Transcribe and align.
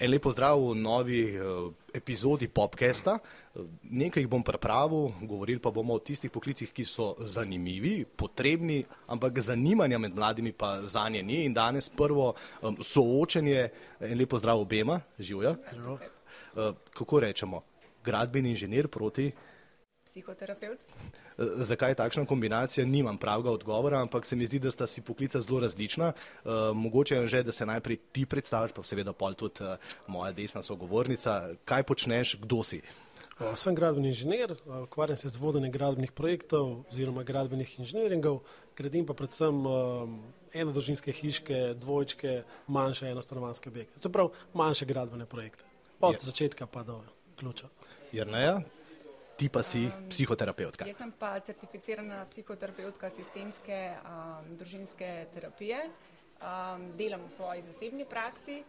En 0.00 0.08
lepo 0.08 0.30
zdrav 0.32 0.56
v 0.56 0.74
novi 0.80 1.20
uh, 1.36 1.68
epizodi 1.92 2.48
Popkesta. 2.48 3.18
Nekaj 3.82 4.22
jih 4.22 4.30
bom 4.32 4.40
pripravil, 4.40 5.10
govorili 5.28 5.60
pa 5.60 5.68
bomo 5.70 5.92
o 5.92 6.00
tistih 6.00 6.32
poklicih, 6.32 6.70
ki 6.72 6.86
so 6.88 7.10
zanimivi, 7.20 8.06
potrebni, 8.08 8.78
ampak 9.12 9.42
zanimanja 9.44 9.98
med 10.00 10.16
mladimi 10.16 10.54
pa 10.56 10.78
za 10.88 11.04
nje 11.08 11.22
ni. 11.22 11.42
In 11.44 11.52
danes 11.52 11.90
prvo 11.92 12.32
um, 12.62 12.78
soočenje, 12.80 13.68
en 14.00 14.16
lepo 14.18 14.40
zdrav 14.40 14.64
obema, 14.64 15.00
živijo. 15.18 15.52
Uh, 16.56 16.72
kako 16.96 17.20
rečemo, 17.20 17.60
gradbeni 18.04 18.56
inženir 18.56 18.88
proti 18.88 19.28
psihoterapeut. 20.10 20.78
Zakaj 21.38 21.94
je 21.94 21.98
takšna 22.02 22.24
kombinacija, 22.26 22.86
nimam 22.86 23.18
pravega 23.18 23.50
odgovora, 23.50 24.00
ampak 24.02 24.26
se 24.26 24.36
mi 24.36 24.46
zdi, 24.46 24.58
da 24.58 24.70
sta 24.70 24.86
si 24.86 25.02
poklica 25.02 25.40
zelo 25.40 25.60
različna. 25.60 26.12
Uh, 26.12 26.52
mogoče 26.74 27.14
je 27.14 27.28
že, 27.28 27.42
da 27.42 27.52
se 27.52 27.66
najprej 27.66 27.96
ti 28.12 28.26
predstaviš, 28.26 28.74
pa 28.76 28.82
seveda 28.82 29.12
pol 29.12 29.34
tudi 29.34 29.62
uh, 29.64 29.78
moja 30.06 30.32
desna 30.32 30.62
sogovornica. 30.62 31.54
Kaj 31.64 31.86
počneš, 31.86 32.34
kdo 32.42 32.62
si? 32.66 32.82
Uh, 33.38 33.54
sem 33.56 33.74
gradbeni 33.74 34.10
inženir, 34.10 34.56
ukvarjam 34.82 35.16
se 35.16 35.28
z 35.28 35.40
vodenjem 35.40 35.72
gradbenih 35.72 36.12
projektov 36.12 36.82
oziroma 36.90 37.22
gradbenih 37.22 37.78
inženiringov, 37.78 38.42
gradim 38.76 39.06
pa 39.06 39.14
predvsem 39.14 39.62
enodružinske 40.52 41.12
hiške, 41.12 41.62
dvojčke, 41.78 42.42
manjše 42.66 43.14
enostanovanske 43.14 43.70
objekte. 43.70 44.00
Se 44.00 44.12
pravi, 44.12 44.34
manjše 44.54 44.84
gradbene 44.84 45.26
projekte. 45.26 45.64
Od 46.00 46.14
je. 46.14 46.20
začetka 46.22 46.66
pa 46.66 46.82
do 46.82 47.00
ključa. 47.38 47.68
Jerneja, 48.12 48.60
ti 49.40 49.48
pa 49.48 49.64
si 49.64 49.88
um, 49.88 50.08
psihoterapeutka. 50.12 50.84
Jaz 50.84 51.00
sem 51.00 51.08
pa 51.16 51.40
certificirana 51.40 52.28
psihoterapeutka 52.28 53.08
sistemske 53.08 53.96
um, 54.04 54.52
družinske 54.60 55.32
terapije. 55.32 55.80
Um, 56.40 56.92
delam 56.96 57.24
v 57.28 57.32
svoji 57.32 57.60
zasebni 57.64 58.04
praksi 58.08 58.62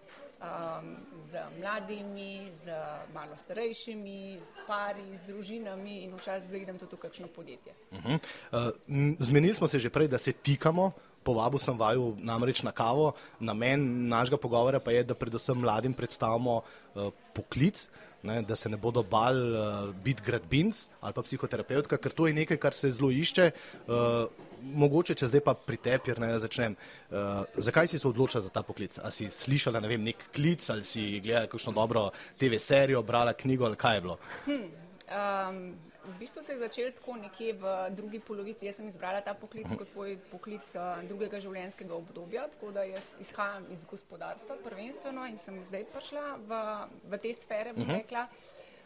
um, 0.44 0.96
z 1.28 1.40
mladimi, 1.60 2.52
z 2.64 2.72
malo 3.16 3.36
starejšimi, 3.36 4.40
z 4.44 4.66
pari, 4.68 5.08
z 5.16 5.24
družinami 5.28 6.04
in 6.04 6.16
včasih 6.20 6.52
zaidem 6.52 6.80
tudi 6.80 6.96
v 6.96 7.00
kakšno 7.00 7.28
podjetje. 7.32 7.72
Uh 7.92 8.00
-huh. 8.00 8.20
uh, 8.52 9.16
zmenili 9.20 9.56
smo 9.56 9.68
se 9.68 9.80
že 9.80 9.90
prej, 9.90 10.08
da 10.08 10.18
se 10.18 10.32
tikamo. 10.32 10.92
Povabil 11.24 11.60
sem 11.60 11.78
vaju 11.78 12.16
namreč 12.18 12.64
na 12.64 12.72
kavo. 12.72 13.14
Namen 13.40 14.08
našega 14.08 14.38
pogovora 14.38 14.80
pa 14.80 14.92
je, 14.92 15.04
da 15.04 15.16
predvsem 15.16 15.58
mladim 15.58 15.94
predstavimo 15.94 16.62
uh, 16.96 17.14
poklic, 17.34 17.88
ne, 18.24 18.42
da 18.42 18.56
se 18.56 18.70
ne 18.70 18.78
bodo 18.78 19.04
bal 19.04 19.36
uh, 19.36 19.90
biti 20.04 20.24
gradbinc 20.26 20.88
ali 21.02 21.14
pa 21.14 21.24
psihoterapeutka, 21.26 21.98
ker 21.98 22.14
to 22.14 22.28
je 22.28 22.38
nekaj, 22.38 22.58
kar 22.58 22.74
se 22.74 22.92
zelo 22.92 23.12
išče. 23.12 23.52
Uh, 23.88 24.50
mogoče, 24.62 25.16
če 25.18 25.32
zdaj 25.32 25.42
pa 25.46 25.56
pri 25.58 25.78
tebi 25.82 26.14
ne 26.22 26.36
začnem, 26.40 26.76
uh, 26.76 27.42
zakaj 27.58 27.90
si 27.90 28.00
se 28.00 28.08
odločila 28.08 28.44
za 28.46 28.52
ta 28.54 28.64
poklic? 28.64 29.00
A 29.02 29.12
si 29.12 29.30
slišala 29.30 29.82
ne 29.82 29.90
vem, 29.90 30.04
nek 30.06 30.30
klic 30.36 30.70
ali 30.70 30.86
si 30.86 31.20
gledala 31.24 31.50
kakšno 31.50 31.74
dobro 31.74 32.10
TV 32.38 32.60
serijo, 32.62 33.02
brala 33.04 33.34
knjigo 33.34 33.66
ali 33.66 33.80
kaj 33.80 33.98
je 33.98 34.02
bilo? 34.02 34.18
Hmm, 34.46 34.68
um, 35.12 35.76
v 36.06 36.18
bistvu 36.20 36.42
se 36.42 36.54
je 36.54 36.60
začel 36.60 36.92
tako 36.92 37.16
nekje 37.16 37.54
v 37.54 37.90
drugi 37.90 38.20
polovici. 38.20 38.66
Jaz 38.66 38.80
sem 38.80 38.88
izbrala 38.88 39.22
ta 39.22 39.34
poklic 39.34 39.68
kot 39.78 39.90
svoj 39.90 40.18
poklic 40.32 40.66
uh, 40.76 41.04
drugega 41.06 41.40
življenjskega 41.40 41.94
obdobja, 41.94 42.48
tako 42.56 42.72
da 42.72 42.84
jaz 42.88 43.06
izhajam 43.22 43.68
iz 43.72 43.86
gospodarstva 43.86 44.58
prvenstveno 44.64 45.28
in 45.30 45.38
sem 45.38 45.62
zdaj 45.68 45.86
prišla 45.94 46.26
v, 46.48 46.64
v 47.12 47.22
te 47.22 47.34
sfere, 47.38 47.76
bom 47.78 47.92
rekla. 47.92 48.28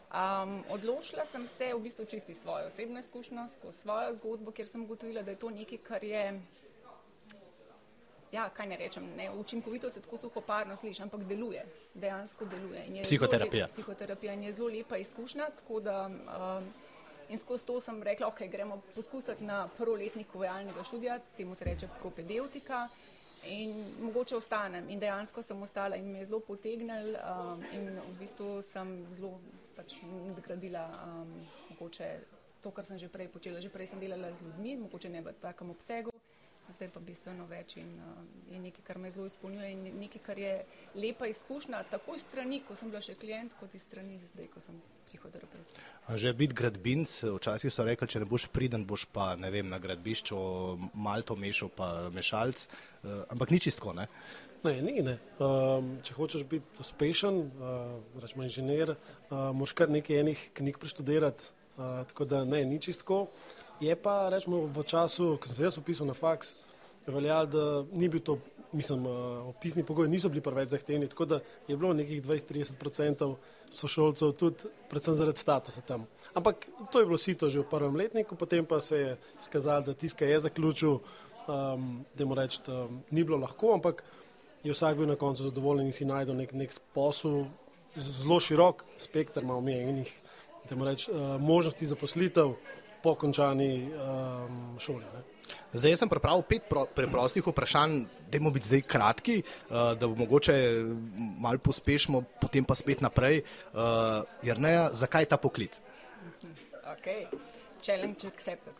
Um, 0.06 0.60
odločila 0.70 1.24
sem 1.26 1.48
se 1.48 1.72
v 1.74 1.80
bistvu 1.82 2.04
čisti 2.06 2.34
svojo 2.34 2.66
osebno 2.66 3.00
izkušnjo, 3.02 3.48
skozi 3.54 3.78
svojo 3.78 4.14
zgodbo, 4.14 4.52
ker 4.54 4.68
sem 4.68 4.84
ugotovila, 4.84 5.22
da 5.22 5.34
je 5.34 5.40
to 5.42 5.50
nekaj, 5.50 5.78
kar 5.82 6.04
je, 6.04 6.40
ja, 8.32 8.48
kaj 8.48 8.66
ne 8.66 8.76
rečem, 8.76 9.06
ne, 9.16 9.30
učinkovito 9.30 9.90
se 9.90 10.00
tako 10.00 10.16
suhoparno 10.16 10.76
sliši, 10.76 11.02
ampak 11.02 11.24
deluje, 11.24 11.64
dejansko 11.94 12.44
deluje. 12.44 13.02
Psihoterapija. 13.02 13.64
Lepa, 13.64 13.74
psihoterapija 13.74 14.34
in 14.34 14.42
je 14.42 14.52
zelo 14.52 14.68
lepa 14.68 14.96
izkušnja, 14.96 15.50
tako 15.60 15.80
da 15.80 16.06
um, 16.06 16.68
In 17.28 17.38
skozi 17.38 17.64
to 17.66 17.80
sem 17.80 18.02
rekla, 18.02 18.26
ok, 18.26 18.40
gremo 18.50 18.80
poskusiti 18.94 19.44
na 19.44 19.68
prvoletniku 19.78 20.38
vojalnega 20.38 20.84
študija, 20.84 21.18
temu 21.36 21.54
se 21.54 21.64
reče 21.64 21.88
propedeutika. 22.00 22.88
In 23.46 23.74
mogoče 24.00 24.36
ostanem. 24.36 24.88
In 24.90 24.98
dejansko 24.98 25.42
sem 25.42 25.62
ostala 25.62 25.96
in 25.96 26.06
me 26.12 26.18
je 26.18 26.24
zelo 26.24 26.40
potegnil, 26.40 27.14
um, 27.14 27.62
in 27.72 27.90
v 27.98 28.14
bistvu 28.18 28.62
sem 28.62 29.06
zelo 29.14 29.40
pač 29.76 29.98
nadgradila 30.02 30.86
um, 31.04 31.34
mogoče 31.70 32.08
to, 32.62 32.70
kar 32.70 32.84
sem 32.84 32.98
že 32.98 33.08
prej 33.08 33.28
počela. 33.28 33.60
Že 33.60 33.70
prej 33.70 33.92
sem 33.92 34.00
delala 34.00 34.32
z 34.32 34.42
ljudmi, 34.46 34.76
mogoče 34.86 35.08
ne 35.08 35.22
v 35.22 35.34
takem 35.42 35.70
obsegu, 35.70 36.15
zdaj 36.74 36.88
pa 36.94 37.00
bistveno 37.00 37.46
več 37.50 37.76
in 37.80 37.88
uh, 38.00 38.18
je 38.50 38.60
nekaj, 38.60 38.84
kar 38.86 38.98
me 38.98 39.10
zelo 39.14 39.26
izpolnjuje 39.30 39.70
in 39.72 39.84
nekaj, 40.00 40.22
kar 40.26 40.38
je 40.40 40.52
lepa 40.94 41.28
izkušnja, 41.30 41.82
tako 41.90 42.16
iz 42.16 42.24
strani, 42.26 42.60
ko 42.66 42.76
sem 42.78 42.90
bila 42.90 43.02
še 43.04 43.14
klient, 43.20 43.54
kot 43.60 43.74
iz 43.74 43.84
strani 43.86 44.18
zdaj, 44.32 44.48
ko 44.54 44.62
sem 44.64 44.80
psihoterapeut. 45.06 45.78
Že 46.08 46.32
biti 46.38 46.56
gradbinc, 46.58 47.18
včasih 47.36 47.72
so 47.72 47.86
rekli, 47.86 48.08
če 48.10 48.24
ne 48.24 48.30
boš 48.30 48.48
priden, 48.54 48.86
boš 48.88 49.06
pa 49.12 49.34
ne 49.40 49.50
vem, 49.54 49.68
na 49.70 49.78
gradbišču 49.82 50.38
malto 50.94 51.36
mešal, 51.38 51.70
pa 51.76 51.90
mešalc, 52.14 52.66
uh, 52.66 53.22
ampak 53.34 53.54
ni 53.54 53.62
čistko, 53.62 53.94
ne? 53.96 54.08
Ne, 54.66 54.80
ni, 54.82 54.98
ne. 55.04 55.18
Um, 55.38 55.92
če 56.02 56.16
hočeš 56.16 56.42
biti 56.50 56.82
uspešen, 56.82 57.36
uh, 57.38 57.92
rečemo 58.22 58.46
inženir, 58.46 58.96
uh, 58.96 59.52
moraš 59.54 59.76
kar 59.78 59.92
nekaj 59.92 60.24
enih 60.24 60.42
knjig 60.58 60.80
preštudirati, 60.82 61.46
uh, 61.76 62.02
tako 62.10 62.26
da 62.26 62.42
ne, 62.48 62.64
ni 62.66 62.80
čistko. 62.82 63.26
Je 63.80 63.92
pa, 63.96 64.32
rečemo, 64.32 64.64
v 64.72 64.82
času, 64.88 65.36
ko 65.36 65.44
sem 65.48 65.56
se 65.56 65.64
jaz 65.68 65.76
upisal 65.76 66.08
na 66.08 66.14
faks, 66.16 66.54
veljalo, 67.06 67.46
da 67.46 67.62
ni 67.92 68.08
bil 68.08 68.22
to, 68.24 68.38
mislim, 68.72 69.04
uh, 69.06 69.48
opisni 69.52 69.84
pogoji 69.84 70.08
niso 70.08 70.28
bili 70.28 70.40
preveč 70.40 70.70
zahtevni, 70.72 71.08
tako 71.08 71.24
da 71.24 71.40
je 71.68 71.76
bilo 71.76 71.92
nekih 71.92 72.22
20-30% 72.24 73.34
sošolcev 73.70 74.32
tudi, 74.32 74.72
predvsem 74.88 75.14
zaradi 75.14 75.38
statusa 75.38 75.80
tam. 75.80 76.06
Ampak 76.34 76.66
to 76.92 77.00
je 77.00 77.06
bilo 77.06 77.18
sito 77.18 77.50
že 77.50 77.60
v 77.60 77.68
prvem 77.70 77.96
letniku, 77.96 78.36
potem 78.36 78.64
pa 78.64 78.80
se 78.80 78.96
je 78.96 79.16
skazalo, 79.40 79.80
da 79.80 79.94
tiska 79.94 80.24
je 80.24 80.40
zaključil, 80.40 80.98
um, 81.46 82.04
da 82.16 82.24
mu 82.24 82.34
reči, 82.34 82.60
da 82.66 82.88
ni 83.10 83.24
bilo 83.24 83.36
lahko, 83.36 83.74
ampak 83.74 84.04
je 84.64 84.72
vsak 84.72 84.96
bil 84.96 85.06
na 85.06 85.16
koncu 85.16 85.42
zadovoljen 85.42 85.86
in 85.86 85.92
si 85.92 86.08
najdel 86.08 86.36
nek, 86.36 86.52
nek 86.52 86.72
posel, 86.94 87.44
zelo 87.96 88.40
širok 88.40 88.84
spektr 88.98 89.44
ima 89.44 89.56
omenjenih, 89.56 90.10
da 90.68 90.76
mu 90.76 90.88
reči, 90.88 91.12
uh, 91.12 91.36
možnosti 91.40 91.92
zaposlitev 91.92 92.56
po 93.06 93.14
končani 93.14 93.86
um, 93.86 94.74
šoli. 94.82 95.06
Ne. 95.14 95.22
Zdaj 95.78 95.94
sem 96.00 96.10
pripravil 96.10 96.42
pet 96.42 96.64
pro, 96.66 96.86
preprostih 96.90 97.44
vprašanj, 97.46 98.00
da 98.26 98.40
bomo 98.40 98.50
biti 98.50 98.66
zdaj 98.66 98.82
kratki, 98.90 99.36
uh, 99.42 99.92
da 99.94 100.08
bo 100.10 100.18
mogoče 100.18 100.56
malo 101.38 101.62
pospešimo, 101.62 102.24
potem 102.42 102.66
pa 102.66 102.74
spet 102.74 103.04
naprej. 103.04 103.44
Uh, 103.70 104.26
Jrneja, 104.42 104.90
zakaj 104.90 105.30
ta 105.30 105.38
poklic? 105.38 105.78
Ok, 106.82 107.06
challenge 107.78 108.26
accepted. 108.26 108.74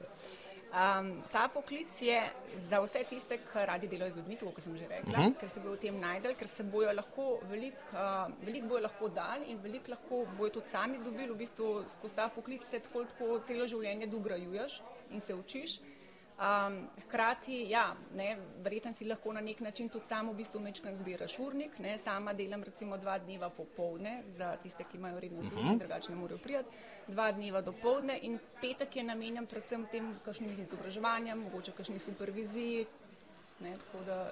Um, 0.76 1.22
ta 1.32 1.48
poklic 1.48 2.02
je 2.02 2.18
za 2.56 2.80
vse 2.84 3.00
tiste, 3.08 3.38
ki 3.38 3.62
radi 3.66 3.88
delajo 3.88 4.10
z 4.10 4.16
ljudmi, 4.16 4.36
kot 4.36 4.60
sem 4.60 4.76
že 4.76 4.88
rekla, 4.88 5.12
uh 5.12 5.24
mhm. 5.24 5.32
-huh. 5.32 5.40
ker 5.40 5.48
se 5.48 5.60
bojo 5.60 5.74
v 5.74 5.78
tem 5.78 6.00
najdel, 6.00 6.34
ker 6.34 6.48
se 6.48 6.62
bojo 6.62 6.92
lahko 6.92 7.38
veliko 7.50 7.78
uh, 7.92 8.32
velik 8.44 8.64
bojo 8.64 8.80
lahko 8.80 9.08
dal 9.08 9.40
in 9.46 9.58
veliko 9.62 9.90
lahko 9.90 10.26
bojo 10.38 10.50
tudi 10.50 10.68
sami 10.68 10.98
dobili. 10.98 11.32
V 11.32 11.36
bistvu 11.36 11.84
skozi 11.88 12.14
ta 12.14 12.28
poklic 12.28 12.64
se 12.64 12.80
tako, 12.80 13.04
tako 13.04 13.38
celo 13.38 13.66
življenje 13.66 14.06
dograjuješ 14.06 14.82
in 15.10 15.20
se 15.20 15.34
učiš. 15.34 15.80
Um, 16.36 16.88
hkrati, 17.06 17.70
ja, 17.70 17.96
verjetno 18.60 18.92
si 18.92 19.06
lahko 19.08 19.32
na 19.32 19.40
nek 19.40 19.60
način 19.60 19.88
tudi 19.88 20.06
samo 20.06 20.32
v 20.32 20.36
bistvu 20.36 20.60
mečkan 20.60 20.96
zbiraš 20.96 21.38
urnik. 21.38 21.78
Ne, 21.78 21.98
sama 21.98 22.34
delam 22.36 22.62
recimo 22.62 22.98
dva 23.00 23.18
dneva 23.18 23.48
popovdne 23.50 24.18
za 24.26 24.50
tiste, 24.62 24.84
ki 24.84 24.98
imajo 24.98 25.20
redno 25.20 25.42
službo, 25.42 25.60
uh. 25.60 25.66
-huh. 25.66 25.78
drugače 25.78 26.12
ne 26.12 26.18
morejo 26.18 26.38
prijeti. 26.38 26.68
Dva 27.08 27.32
dneva 27.32 27.60
do 27.60 27.72
povdne 27.72 28.18
in 28.22 28.38
petek 28.60 28.96
je 28.96 29.02
namenjen 29.02 29.46
predvsem 29.46 29.86
tem 29.92 30.14
kakšnim 30.24 30.60
izobraževanjem, 30.60 31.38
mogoče 31.38 31.72
kakšni 31.72 31.98
superviziji. 31.98 32.86
Ne, 33.60 33.74
tako 33.76 34.04
da 34.04 34.30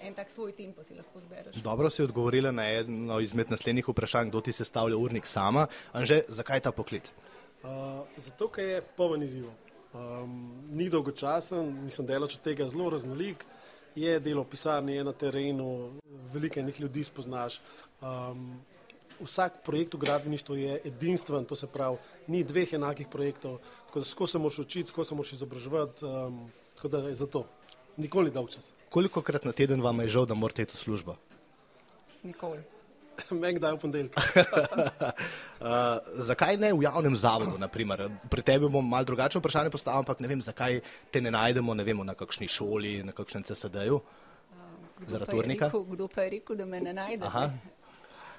en 0.00 0.14
tak 0.14 0.30
svoj 0.30 0.52
tempo 0.52 0.84
si 0.84 0.94
lahko 0.94 1.20
zbereš. 1.20 1.56
Dobro 1.56 1.90
si 1.90 2.02
odgovorila 2.02 2.50
na 2.50 2.68
eno 2.70 3.20
izmed 3.20 3.50
naslednjih 3.50 3.88
vprašanj, 3.88 4.28
kdo 4.28 4.40
ti 4.40 4.52
sestavlja 4.52 4.96
urnik 4.96 5.26
sama. 5.26 5.66
Anže, 5.92 6.22
zakaj 6.28 6.60
ta 6.60 6.72
poklic? 6.72 7.12
Uh, 7.62 7.68
zato, 8.16 8.48
ker 8.48 8.64
je 8.64 8.82
pomen 8.96 9.22
izzivov. 9.22 9.71
Um, 9.92 10.52
ni 10.70 10.88
dolgočasen, 10.88 11.84
mislim, 11.84 12.06
da 12.06 12.12
je 12.12 12.22
od 12.22 12.38
tega 12.40 12.68
zelo 12.68 12.90
raznolik. 12.90 13.44
Je 13.94 14.20
delo 14.20 14.42
v 14.42 14.48
pisarni, 14.48 14.94
je 14.96 15.04
na 15.04 15.12
terenu, 15.12 15.92
veliko 16.32 16.60
enih 16.60 16.80
ljudi 16.80 17.04
spoznaš. 17.04 17.60
Um, 18.00 18.62
vsak 19.20 19.60
projekt 19.64 19.94
v 19.94 19.98
gradbeništvu 19.98 20.56
je 20.56 20.80
edinstven, 20.84 21.44
to 21.44 21.56
se 21.56 21.66
pravi, 21.66 21.98
ni 22.26 22.44
dveh 22.44 22.72
enakih 22.72 23.06
projektov, 23.12 23.58
tako 23.86 24.00
da 24.00 24.04
skozi 24.04 24.32
se 24.32 24.38
moraš 24.38 24.58
učiti, 24.58 24.88
skozi 24.88 25.08
se 25.08 25.14
moraš 25.14 25.32
izobraževati, 25.32 26.04
um, 26.04 26.50
tako 26.74 26.88
da 26.88 26.98
je 26.98 27.14
zato 27.14 27.44
nikoli 27.96 28.30
dolg 28.30 28.50
čas. 28.50 28.72
Koliko 28.88 29.22
krat 29.22 29.44
na 29.44 29.52
teden 29.52 29.82
vam 29.82 30.00
je 30.00 30.08
žal, 30.08 30.26
da 30.26 30.34
morate 30.34 30.62
iti 30.62 30.76
v 30.76 30.80
službo? 30.80 31.16
Nikoli. 32.22 32.62
Meg 33.42 33.58
daj 33.62 33.76
v 33.76 33.80
ponedeljek. 33.82 34.16
uh, 34.18 35.98
zakaj 36.28 36.56
ne 36.56 36.72
v 36.72 36.86
javnem 36.86 37.16
zavodu? 37.16 37.58
Naprimer? 37.58 38.06
Pri 38.30 38.42
tebi 38.42 38.70
bom 38.72 38.84
mal 38.84 39.04
drugačno 39.04 39.40
vprašanje 39.40 39.70
postavil, 39.70 40.02
ampak 40.02 40.20
ne 40.20 40.28
vem, 40.28 40.42
zakaj 40.42 40.80
te 41.10 41.20
ne 41.20 41.30
najdemo 41.30 41.74
ne 41.74 41.84
vem, 41.84 42.02
na 42.06 42.14
kakšni 42.14 42.48
šoli, 42.48 43.02
na 43.06 43.12
kakšnem 43.12 43.44
CSD-ju. 43.44 44.00
Zaradi 45.06 45.36
urnika. 45.36 45.70
Kdo 45.70 46.08
pa 46.08 46.22
je 46.22 46.30
rekel, 46.38 46.56
da 46.56 46.66
me 46.66 46.80
ne 46.80 46.92
najde? 46.94 47.26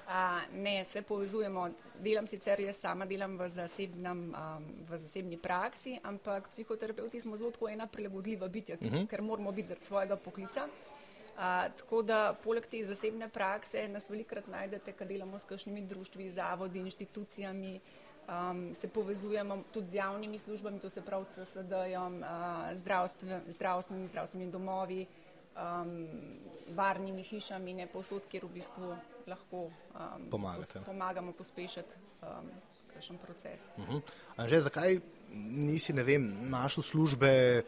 A, 0.08 0.40
ne, 0.52 0.84
se 0.84 1.02
povezujemo. 1.02 1.68
Delam 2.00 2.26
sicer 2.26 2.60
jaz 2.60 2.76
sama, 2.76 3.06
delam 3.08 3.38
v, 3.38 3.48
zasebnem, 3.48 4.20
um, 4.36 4.64
v 4.88 4.98
zasebni 5.00 5.38
praksi, 5.40 5.96
ampak 6.04 6.50
psihoterapeuti 6.52 7.20
smo 7.20 7.36
zelo 7.36 7.50
tako 7.50 7.68
ena 7.68 7.86
prilagodljiva 7.86 8.48
bitja, 8.48 8.76
uh 8.80 8.92
-huh. 8.92 9.06
ker 9.08 9.22
moramo 9.22 9.52
biti 9.52 9.68
zaradi 9.68 9.86
svojega 9.86 10.16
poklica. 10.16 10.68
A, 11.36 11.68
tako 11.68 12.02
da 12.02 12.36
poleg 12.44 12.66
te 12.70 12.84
zasebne 12.86 13.28
prakse 13.28 13.88
nas 13.88 14.10
velikrat 14.10 14.46
najdete, 14.46 14.92
kad 14.92 15.08
delamo 15.08 15.38
s 15.38 15.44
kakšnimi 15.44 15.82
društvi, 15.86 16.30
zavodi, 16.30 16.78
inštitucijami, 16.78 17.80
um, 18.28 18.74
se 18.74 18.88
povezujemo 18.88 19.62
tudi 19.72 19.86
z 19.86 19.94
javnimi 19.94 20.38
službami, 20.38 20.80
to 20.80 20.90
se 20.90 21.02
pravi 21.02 21.24
CSD-jem, 21.34 22.22
uh, 22.22 22.26
zdravstvenimi, 23.48 24.06
zdravstvenimi 24.06 24.52
domovi, 24.52 25.06
um, 25.56 26.08
varnimi 26.74 27.22
hišami, 27.22 27.74
ne 27.74 27.86
povsod, 27.86 28.26
kjer 28.30 28.46
v 28.46 28.54
bistvu 28.54 28.94
lahko 29.26 29.66
um, 29.66 30.30
Pomagate. 30.30 30.78
pos, 30.78 30.86
pomagamo 30.86 31.32
pospešiti 31.32 31.94
um, 32.22 32.50
kakšen 32.94 33.18
proces. 33.18 33.60
Uh 33.76 33.88
-huh. 33.88 34.00
Anže, 34.36 34.60
zakaj 34.60 35.00
nisi, 35.34 35.92
ne 35.92 36.02
vem, 36.02 36.50
našel 36.50 36.82
službe 36.82 37.62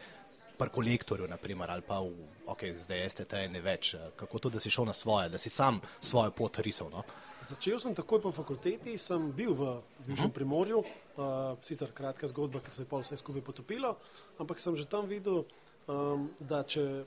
pri 0.58 0.72
kolektorju, 0.72 1.28
naprimer, 1.28 1.70
ali 1.70 1.82
pa 1.84 2.00
v, 2.00 2.12
ok, 2.48 2.62
zdaj 2.80 3.10
STT 3.10 3.46
ne 3.52 3.60
več, 3.60 3.94
kako 4.16 4.38
to, 4.38 4.50
da 4.50 4.60
si 4.60 4.72
šel 4.72 4.88
na 4.88 4.94
svoje, 4.96 5.28
da 5.28 5.38
si 5.38 5.52
sam 5.52 5.80
svojo 6.00 6.32
pot 6.36 6.58
risal, 6.64 6.90
no? 6.90 7.04
Začel 7.46 7.78
sem 7.78 7.94
takoj 7.94 8.22
po 8.24 8.32
fakulteti, 8.32 8.96
sem 8.98 9.28
bil 9.36 9.52
v 9.54 9.74
Višjem 10.06 10.32
primorju, 10.34 10.80
uh, 10.80 11.58
sicer 11.62 11.92
kratka 11.94 12.26
zgodba, 12.32 12.62
ker 12.64 12.74
se 12.74 12.82
je 12.82 12.88
pol 12.90 13.04
vse 13.04 13.18
skupaj 13.20 13.44
potopilo, 13.44 13.96
ampak 14.40 14.58
sem 14.62 14.74
že 14.74 14.88
tam 14.88 15.06
videl, 15.06 15.44
um, 15.86 16.30
da 16.40 16.62
če, 16.64 17.04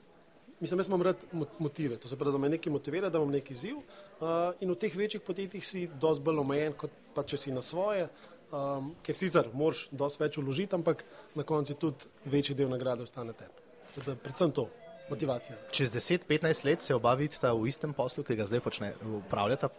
mislim, 0.62 0.80
jaz 0.80 0.88
imam 0.88 1.02
rad 1.02 1.26
mot- 1.32 1.58
motive, 1.60 1.98
to 2.00 2.08
se 2.08 2.16
pravi, 2.16 2.32
da 2.32 2.40
me 2.40 2.52
nekaj 2.54 2.72
motivira, 2.72 3.10
da 3.10 3.18
imam 3.18 3.34
neki 3.34 3.54
ziv 3.54 3.82
uh, 3.82 4.54
in 4.60 4.70
v 4.70 4.78
teh 4.78 4.96
večjih 4.96 5.26
podjetjih 5.26 5.66
si 5.66 5.88
dosti 6.00 6.24
bolj 6.24 6.44
omejen, 6.46 6.78
kot 6.78 6.94
pa 7.14 7.26
če 7.26 7.36
si 7.36 7.52
na 7.52 7.60
svoje, 7.60 8.08
um, 8.52 8.92
ker 9.02 9.16
sicer 9.16 9.50
moraš 9.52 9.86
dosti 9.90 10.22
več 10.22 10.38
uložiti, 10.38 10.74
ampak 10.76 11.04
na 11.34 11.46
koncu 11.46 11.74
tudi 11.74 12.10
večji 12.24 12.56
del 12.58 12.70
nagrade 12.70 13.02
ostane 13.02 13.32
tebi. 13.32 13.68
Tako 13.94 14.10
da 14.10 14.16
Predvsem 14.22 14.52
to, 14.54 14.68
motivacija. 15.10 15.56
Čez 15.70 15.90
10-15 15.92 16.64
let 16.64 16.82
se 16.82 16.94
oba 16.94 17.14
vidita 17.14 17.52
v 17.52 17.68
istem 17.68 17.92
poslu, 17.92 18.24
ki 18.24 18.36
ga 18.38 18.46
zdaj 18.46 18.60
počne, 18.60 18.92
upravljata. 19.20 19.70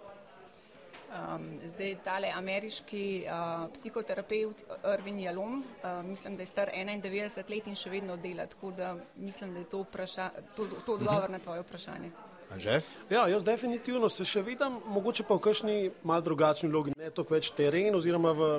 Um, 1.12 1.47
zdaj 1.59 1.97
tale 2.06 2.29
ameriški 2.31 3.25
uh, 3.27 3.65
psihoterapeut 3.73 4.63
Irvin 4.94 5.19
Jalom, 5.19 5.59
uh, 5.59 6.06
mislim, 6.07 6.38
da 6.39 6.44
je 6.44 6.47
star 6.47 6.71
91 6.71 7.50
let 7.51 7.67
in 7.67 7.75
še 7.75 7.91
vedno 7.91 8.15
dela, 8.17 8.45
tako 8.47 8.71
da 8.71 8.94
mislim, 9.15 9.53
da 9.53 9.59
je 9.59 9.69
to, 9.74 9.81
vpraša, 9.83 10.29
to, 10.56 10.67
to 10.85 10.95
odgovor 10.95 11.29
na 11.29 11.39
tvoje 11.39 11.65
vprašanje. 11.67 12.12
Anže? 12.51 12.81
Ja, 13.09 13.27
jaz 13.31 13.44
definitivno 13.48 14.09
se 14.09 14.25
še 14.27 14.44
vidim, 14.44 14.80
mogoče 14.92 15.24
pa 15.27 15.38
v 15.38 15.44
kakšni 15.48 15.77
mal 16.03 16.24
drugačni 16.25 16.69
vlogi, 16.69 16.95
ne 17.00 17.12
toliko 17.15 17.38
več 17.38 17.51
teren, 17.56 17.95
oziroma 17.95 18.33
v, 18.36 18.50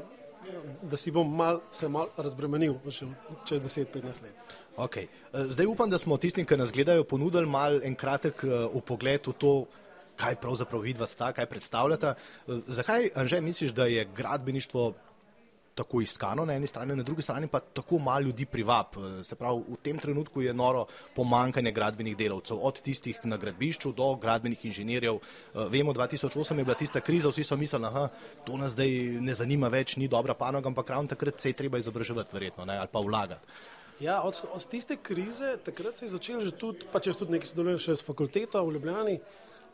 da 0.83 0.97
si 0.97 1.13
bom 1.13 1.29
mal, 1.29 1.61
se 1.71 1.91
mal 1.93 2.09
razbremenil 2.17 2.79
čez 2.89 3.61
10-15 3.61 4.25
let. 4.25 4.57
Okay. 4.81 5.11
Zdaj 5.33 5.69
upam, 5.69 5.91
da 5.93 6.01
smo 6.01 6.17
tistim, 6.17 6.49
ki 6.49 6.57
nas 6.57 6.73
gledajo, 6.73 7.05
ponudili 7.05 7.47
mal 7.47 7.83
en 7.85 7.95
kratek 7.99 8.47
upogled 8.73 9.29
v 9.29 9.37
to, 9.37 9.55
kaj 10.17 10.37
pravzaprav 10.41 10.85
vidva 10.85 11.07
sta, 11.07 11.33
kaj 11.33 11.47
predstavljata. 11.47 12.15
Uh, 12.47 12.61
zakaj, 12.67 13.11
Anže, 13.15 13.41
misliš, 13.41 13.73
da 13.77 13.87
je 13.87 14.05
gradbeništvo 14.17 14.93
tako 15.75 16.01
iskano 16.01 16.45
na 16.45 16.55
eni 16.55 16.67
strani, 16.67 16.97
na 16.97 17.03
drugi 17.03 17.23
strani 17.23 17.49
pa 17.49 17.61
tako 17.61 17.99
malo 17.99 18.21
ljudi 18.21 18.47
privab. 18.47 18.97
Se 19.23 19.37
pravi, 19.37 19.63
v 19.69 19.77
tem 19.83 19.99
trenutku 19.99 20.43
je 20.43 20.55
noro 20.55 20.87
pomankanje 21.15 21.73
gradbenih 21.73 22.17
delavcev, 22.17 22.59
od 22.61 22.81
tistih 22.81 23.21
na 23.25 23.37
gradbišču 23.37 23.93
do 23.93 24.15
gradbenih 24.17 24.65
inženirjev. 24.65 25.19
Vemo, 25.71 25.93
2008 25.93 26.59
je 26.59 26.65
bila 26.65 26.77
tista 26.77 27.01
kriza, 27.01 27.29
vsi 27.29 27.45
so 27.45 27.57
mislili, 27.57 27.83
da 27.83 28.09
to 28.45 28.57
nas 28.57 28.73
zdaj 28.73 28.91
ne 29.21 29.35
zanima 29.35 29.69
več, 29.69 29.97
ni 29.97 30.09
dobra 30.09 30.35
panoga, 30.35 30.69
ampak 30.69 30.91
ravno 30.91 31.09
takrat 31.09 31.41
se 31.41 31.49
je 31.49 31.61
treba 31.63 31.79
izobraževati, 31.79 32.31
verjetno, 32.33 32.65
ne, 32.65 32.79
ali 32.79 32.89
pa 32.93 33.01
vlagati. 33.01 33.47
Ja, 34.01 34.23
od, 34.23 34.45
od 34.53 34.67
tiste 34.67 34.97
krize, 34.97 35.57
takrat 35.65 35.97
se 35.97 36.05
je 36.05 36.11
začel 36.11 36.41
že 36.41 36.51
tudi, 36.59 36.87
pa 36.93 37.01
če 37.01 37.15
tudi 37.15 37.37
nekaj 37.37 37.53
sodelujem 37.53 37.79
še 37.79 37.97
s 37.97 38.05
fakulteto 38.05 38.63
v 38.67 38.75
Ljubljani, 38.77 39.19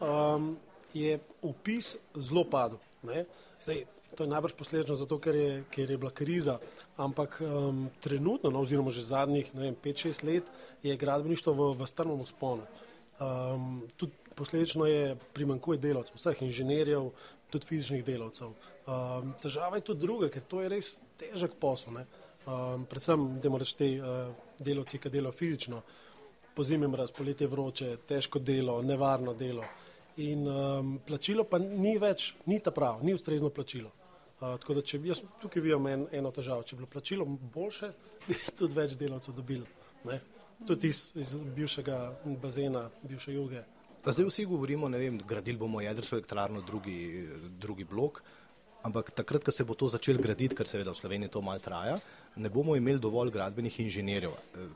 um, 0.04 0.56
je 0.92 1.18
upis 1.42 1.96
zelo 2.14 2.44
padel. 2.44 2.78
Ne. 3.02 3.24
Zdaj, 3.62 3.86
to 4.16 4.24
je 4.24 4.30
najbrž 4.30 4.54
posledično 4.58 4.94
zato, 4.96 5.18
ker 5.18 5.36
je, 5.36 5.64
ker 5.70 5.90
je 5.90 5.98
bila 5.98 6.10
kriza, 6.10 6.58
ampak 6.96 7.40
um, 7.40 7.88
trenutno, 8.00 8.50
no, 8.50 8.62
oziroma 8.64 8.90
že 8.90 9.04
zadnjih 9.04 9.52
5-6 9.54 10.24
let, 10.24 10.44
je 10.82 10.96
gradbeništvo 10.96 11.52
v, 11.52 11.68
v 11.78 11.86
strmem 11.86 12.20
usponu. 12.20 12.64
Um, 13.20 13.82
tudi 13.96 14.12
posledično 14.34 14.86
je 14.86 15.16
primankuje 15.34 15.78
delavcev, 15.78 16.16
vseh 16.16 16.42
inženirjev, 16.42 17.10
tudi 17.50 17.66
fizičnih 17.66 18.04
delavcev. 18.04 18.52
Um, 18.86 19.34
težava 19.42 19.76
je 19.76 19.86
tudi 19.90 20.00
druga, 20.00 20.28
ker 20.32 20.42
to 20.42 20.62
je 20.62 20.68
res 20.72 20.98
težek 21.18 21.58
posel. 21.60 21.98
Ne. 21.98 22.06
Um, 22.46 22.86
predvsem, 22.88 23.26
da 23.42 23.50
moraš 23.52 23.74
te 23.76 23.90
uh, 23.98 24.30
delavci, 24.58 25.00
ki 25.02 25.10
delajo 25.12 25.36
fizično, 25.36 25.82
po 26.54 26.64
zimi 26.64 26.88
mraz, 26.88 27.12
poletje 27.14 27.46
vroče, 27.46 27.96
težko 28.08 28.38
delo, 28.38 28.80
nevarno 28.82 29.34
delo. 29.34 29.66
In 30.18 30.46
um, 30.50 30.96
plačilo 31.06 31.44
pa 31.46 31.60
ni 31.62 31.94
več, 31.98 32.32
ni 32.50 32.58
ta 32.58 32.72
prav, 32.74 33.04
ni 33.06 33.14
ustrezno 33.14 33.52
plačilo. 33.54 33.92
Uh, 34.38 34.56
tako 34.58 34.74
da, 34.78 34.82
če 34.82 34.98
bi 35.02 35.12
jaz 35.12 35.22
tukaj 35.42 35.62
videl 35.62 35.86
en, 35.90 36.06
eno 36.14 36.32
težavo, 36.34 36.64
če 36.66 36.74
bi 36.74 36.82
bilo 36.82 36.90
plačilo 36.90 37.26
boljše, 37.54 37.92
bi 38.26 38.38
tudi 38.58 38.74
več 38.74 38.96
delavcev 38.98 39.36
dobili. 39.36 39.66
Ne? 40.08 40.20
Tudi 40.66 40.90
iz, 40.90 41.12
iz 41.18 41.34
bivšega 41.54 41.98
bazena, 42.42 42.88
bivše 43.06 43.34
juge. 43.36 43.62
Zdaj 44.08 44.26
vsi 44.26 44.46
govorimo, 44.48 44.88
ne 44.88 44.98
vem, 44.98 45.18
gradili 45.28 45.58
bomo 45.58 45.82
jedrsko 45.84 46.16
elektrarno, 46.16 46.62
drugi, 46.66 47.28
drugi 47.60 47.84
blok. 47.84 48.22
Ampak 48.86 49.10
takrat, 49.10 49.44
ko 49.44 49.52
se 49.52 49.66
bo 49.66 49.74
to 49.74 49.88
začelo 49.90 50.22
graditi, 50.22 50.56
ker 50.56 50.66
seveda 50.70 50.94
v 50.94 50.98
Sloveniji 50.98 51.32
to 51.34 51.42
malo 51.42 51.60
traja, 51.62 51.98
ne 52.38 52.48
bomo 52.48 52.76
imeli 52.76 52.98
dovolj 52.98 53.30
gradbenih 53.34 53.80
inženirjev, 53.80 54.32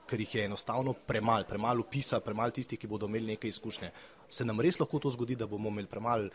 ker 0.07 0.21
jih 0.21 0.35
je 0.35 0.45
enostavno 0.45 0.93
premalo, 0.93 1.45
premalo 1.49 1.81
upisa, 1.87 2.21
premalo 2.21 2.51
tistih, 2.51 2.79
ki 2.79 2.91
bodo 2.91 3.07
imeli 3.07 3.35
neke 3.35 3.49
izkušnje. 3.49 3.91
Se 4.33 4.45
nam 4.45 4.61
res 4.61 4.81
lahko 4.81 4.99
to 4.99 5.11
zgodi, 5.13 5.37
da 5.37 5.47
bomo 5.47 5.69
imeli 5.69 5.87
premalo 5.87 6.29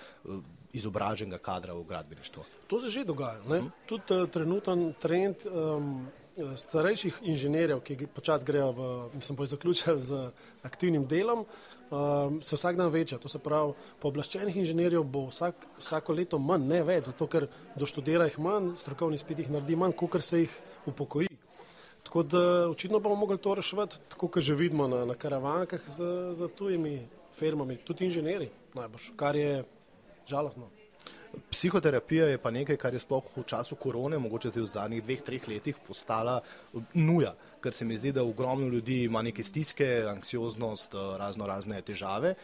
izobraženega 0.74 1.38
kadra 1.44 1.74
v 1.74 1.83
gradbeništvu? 1.89 2.44
To 2.68 2.79
se 2.79 2.89
že 2.89 3.06
dogaja. 3.06 3.41
Hmm. 3.47 3.71
Tudi 3.89 4.13
uh, 4.13 4.29
trenuten 4.29 4.94
trend 5.01 5.45
um, 5.50 6.07
starejših 6.38 7.22
inženirjev, 7.22 7.81
ki 7.81 8.07
počasi 8.13 8.45
grejo 8.45 8.72
v, 8.72 8.89
mislim, 9.18 9.38
pa 9.38 9.44
je 9.44 9.54
zaključil 9.54 10.00
z 10.00 10.19
aktivnim 10.63 11.07
delom, 11.07 11.45
um, 11.89 12.42
se 12.44 12.56
vsak 12.56 12.78
dan 12.78 12.92
veča. 12.92 13.18
To 13.18 13.30
se 13.30 13.39
pravi, 13.39 13.74
pooblaščenih 14.01 14.57
inženirjev 14.57 15.04
bo 15.04 15.28
vsak, 15.31 15.66
vsako 15.80 16.13
leto 16.13 16.39
manj, 16.39 16.68
ne 16.69 16.83
več, 16.83 17.09
zato 17.09 17.28
ker 17.28 17.47
doštudira 17.76 18.30
jih 18.30 18.40
manj, 18.40 18.76
strokovni 18.78 19.18
spit 19.18 19.44
jih 19.44 19.52
naredi 19.52 19.76
manj, 19.76 19.97
kot 19.97 20.21
se 20.21 20.45
jih 20.45 20.57
upokoji. 20.85 21.28
Tako 22.07 22.23
da 22.23 22.42
očitno 22.69 23.00
bomo 23.04 23.16
mogli 23.16 23.38
to 23.38 23.56
reševati, 23.56 24.00
tako 24.09 24.30
kot 24.31 24.44
že 24.44 24.56
vidimo 24.56 24.88
na, 24.88 25.04
na 25.06 25.16
karavankah 25.16 25.81
z, 25.83 26.04
z 26.33 26.47
tujimi 26.56 27.02
firmami, 27.35 27.78
tudi 27.78 28.06
inženirji 28.06 28.50
najbolj, 28.73 29.11
kar 29.16 29.35
je 29.35 29.64
žalostno. 30.28 30.69
Psihoterapija 31.51 32.25
je 32.27 32.37
pa 32.37 32.51
nekaj, 32.51 32.77
kar 32.77 32.94
je 32.94 32.99
sploh 32.99 33.23
v 33.35 33.44
času 33.47 33.77
korone, 33.80 34.18
mogoče 34.19 34.49
zdaj 34.51 34.63
v 34.63 34.68
zadnjih 34.68 35.04
dveh, 35.04 35.21
treh 35.23 35.47
letih 35.47 35.77
postala 35.87 36.42
nuja, 36.94 37.33
ker 37.63 37.73
se 37.73 37.85
mi 37.85 37.97
zdi, 37.97 38.11
da 38.11 38.23
ogromno 38.23 38.68
ljudi 38.68 39.04
ima 39.04 39.21
neke 39.21 39.44
stiske, 39.44 39.87
anksioznost, 40.11 40.94
razno 41.18 41.47
razne 41.47 41.81
težave 41.81 42.35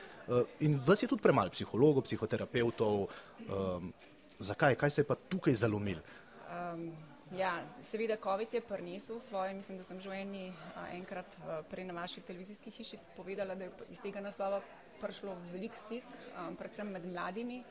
in 0.60 0.80
vas 0.88 1.04
je 1.04 1.08
tudi 1.08 1.22
premalo 1.22 1.52
psihologov, 1.52 2.04
psihoterapeutov. 2.08 3.08
Um, 3.50 3.94
zakaj? 4.40 4.76
Kaj 4.76 4.90
se 4.90 5.02
je 5.02 5.08
pa 5.08 5.16
tukaj 5.16 5.54
zalomil? 5.54 6.00
Um, 6.48 6.92
ja, 7.36 7.58
seveda, 7.82 8.18
COVID 8.24 8.54
je 8.54 8.62
prinesel 8.62 9.20
svoje. 9.20 9.54
Mislim, 9.54 9.78
da 9.78 9.84
sem 9.84 10.00
že 10.00 10.10
eni, 10.16 10.54
enkrat 10.94 11.38
prej 11.70 11.86
na 11.86 11.94
vaši 11.94 12.22
televizijski 12.22 12.72
hiši 12.72 12.98
povedala, 13.18 13.56
da 13.56 13.64
je 13.64 13.72
iz 13.90 14.00
tega 14.00 14.22
naslova 14.22 14.62
prišlo 15.02 15.36
veliko 15.52 15.76
stisk, 15.76 16.08
um, 16.08 16.56
predvsem 16.56 16.88
med 16.88 17.06
mladimi. 17.06 17.64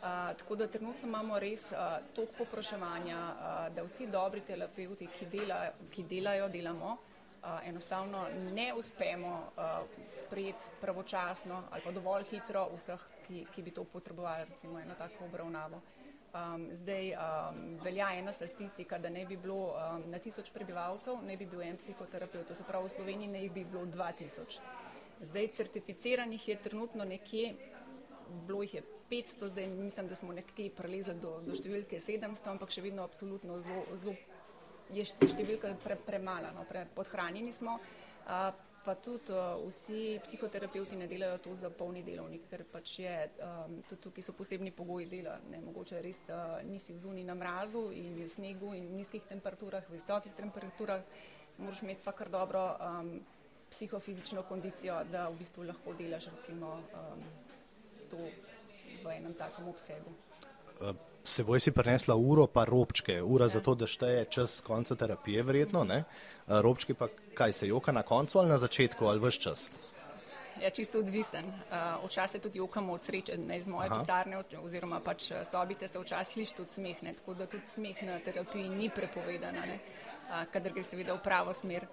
Tako 0.00 0.56
da 0.56 0.66
trenutno 0.66 1.08
imamo 1.08 1.38
res 1.38 1.62
uh, 1.72 1.78
toliko 2.14 2.32
popraševanja, 2.38 3.18
uh, 3.18 3.74
da 3.74 3.82
vsi 3.84 4.06
dobri 4.06 4.40
terapeuti, 4.40 5.08
ki, 5.18 5.26
dela, 5.26 5.58
ki 5.92 6.04
delajo, 6.08 6.48
delamo, 6.48 6.96
uh, 7.42 7.68
enostavno 7.68 8.26
ne 8.54 8.72
uspemo 8.74 9.52
uh, 9.56 9.62
sprejeti 10.24 10.66
pravočasno 10.80 11.62
ali 11.70 11.82
pa 11.84 11.92
dovolj 11.92 12.24
hitro 12.30 12.68
vseh, 12.74 13.00
ki, 13.26 13.46
ki 13.54 13.62
bi 13.62 13.70
to 13.70 13.84
potrebovali, 13.84 14.44
recimo 14.48 14.80
eno 14.80 14.94
tako 14.98 15.24
obravnavo. 15.24 15.80
Um, 16.30 16.68
zdaj 16.72 17.12
um, 17.12 17.78
velja 17.84 18.12
ena 18.14 18.32
statistika, 18.32 18.98
da 18.98 19.10
ne 19.10 19.26
bi 19.26 19.36
bilo 19.36 19.74
um, 19.74 20.04
na 20.10 20.18
tisoč 20.18 20.50
prebivalcev, 20.50 21.18
ne 21.26 21.36
bi 21.36 21.46
bil 21.46 21.62
en 21.62 21.76
psihoterapeut, 21.76 22.46
to 22.48 22.54
se 22.54 22.64
pravi 22.64 22.86
v 22.86 22.90
Sloveniji 22.90 23.28
ne 23.28 23.48
bi 23.48 23.64
bilo 23.64 23.82
2000. 23.86 24.60
Zdaj 25.20 25.48
certificiranih 25.48 26.48
je 26.48 26.56
trenutno 26.56 27.04
nekje, 27.04 27.54
bilo 28.46 28.62
jih 28.62 28.74
je 28.74 28.82
500, 29.10 29.48
zdaj 29.48 29.66
mislim, 29.66 30.08
da 30.08 30.14
smo 30.14 30.32
nekje 30.32 30.70
prelezli 30.70 31.14
do, 31.20 31.40
do 31.46 31.56
številke 31.58 31.98
700, 32.00 32.52
ampak 32.54 32.70
še 32.70 32.84
vedno 32.84 33.02
absolutno 33.02 33.58
zelo, 33.64 33.84
zelo 33.98 34.16
je 34.94 35.04
številka 35.06 35.74
pre, 35.82 35.96
premala, 36.06 36.52
no, 36.54 36.66
pre, 36.68 36.86
podhranjeni 36.94 37.52
smo. 37.54 37.78
Uh, 38.26 38.50
pa 38.80 38.94
tudi 38.94 39.32
uh, 39.32 39.60
vsi 39.68 40.20
psihoterapeuti 40.24 40.96
ne 40.96 41.06
delajo 41.06 41.38
to 41.44 41.54
za 41.54 41.68
polni 41.70 42.00
delovnik, 42.02 42.46
ker 42.48 42.64
pač 42.64 42.94
je 43.02 43.12
um, 43.44 43.76
tudi 43.88 44.00
tukaj 44.06 44.24
so 44.24 44.32
posebni 44.36 44.72
pogoji 44.72 45.08
dela. 45.10 45.36
Ne, 45.52 45.60
mogoče 45.64 46.00
res 46.00 46.22
uh, 46.30 46.62
nisi 46.64 46.94
v 46.94 47.02
zuni 47.02 47.24
na 47.26 47.36
mrazu 47.36 47.90
in 47.92 48.14
v 48.22 48.28
snegu 48.32 48.72
in 48.78 48.88
nizkih 48.96 49.26
temperaturah, 49.28 49.84
visokih 49.92 50.32
temperaturah, 50.38 51.04
moraš 51.60 51.82
imeti 51.84 52.06
pa 52.06 52.16
kar 52.16 52.32
dobro 52.32 52.64
um, 52.78 53.12
psihofizično 53.70 54.46
kondicijo, 54.48 55.02
da 55.12 55.28
v 55.28 55.38
bistvu 55.42 55.68
lahko 55.68 55.94
delaš 55.98 56.30
recimo 56.32 56.80
um, 56.96 57.26
to 58.10 58.30
v 59.04 59.16
enem 59.16 59.34
takem 59.34 59.68
obsegu. 59.68 60.12
Uh 60.80 61.10
seboj 61.24 61.60
si 61.60 61.70
prinesla 61.70 62.16
uro, 62.16 62.46
pa 62.46 62.64
robčke, 62.64 63.22
ura 63.22 63.44
ja. 63.44 63.48
za 63.48 63.60
to, 63.60 63.74
da 63.74 63.86
šteje 63.86 64.24
čas 64.30 64.60
konca 64.60 64.96
terapije, 64.96 65.42
verjetno. 65.42 65.84
Ne? 65.84 66.04
Robčki 66.46 66.94
pa 66.94 67.08
kaj 67.34 67.52
se 67.52 67.68
joka 67.68 67.92
na 67.92 68.02
koncu 68.02 68.38
ali 68.38 68.48
na 68.48 68.58
začetku 68.58 69.04
ali 69.06 69.20
vse 69.20 69.40
čas? 69.40 69.68
Ja, 70.60 70.70
čisto 70.70 70.98
odvisen. 70.98 71.46
Včasih 72.04 72.42
tudi 72.42 72.58
jokamo 72.58 72.92
od 72.92 73.02
sreče, 73.02 73.38
ne 73.38 73.58
iz 73.58 73.68
moje 73.68 73.88
Aha. 73.88 73.98
pisarne, 73.98 74.42
oziroma 74.62 75.00
pač 75.00 75.32
sobice 75.50 75.88
se 75.88 75.98
včasih 75.98 76.32
sliši 76.32 76.56
tudi 76.56 76.70
smeh, 76.70 77.02
ne? 77.02 77.14
tako 77.14 77.34
da 77.34 77.46
tudi 77.46 77.66
smeh 77.74 78.02
na 78.02 78.18
terapiji 78.18 78.68
ni 78.68 78.90
prepovedana, 78.90 79.64
kadar 80.52 80.72
gre 80.72 80.82
seveda 80.82 81.14
v 81.14 81.22
pravo 81.24 81.52
smer. 81.52 81.86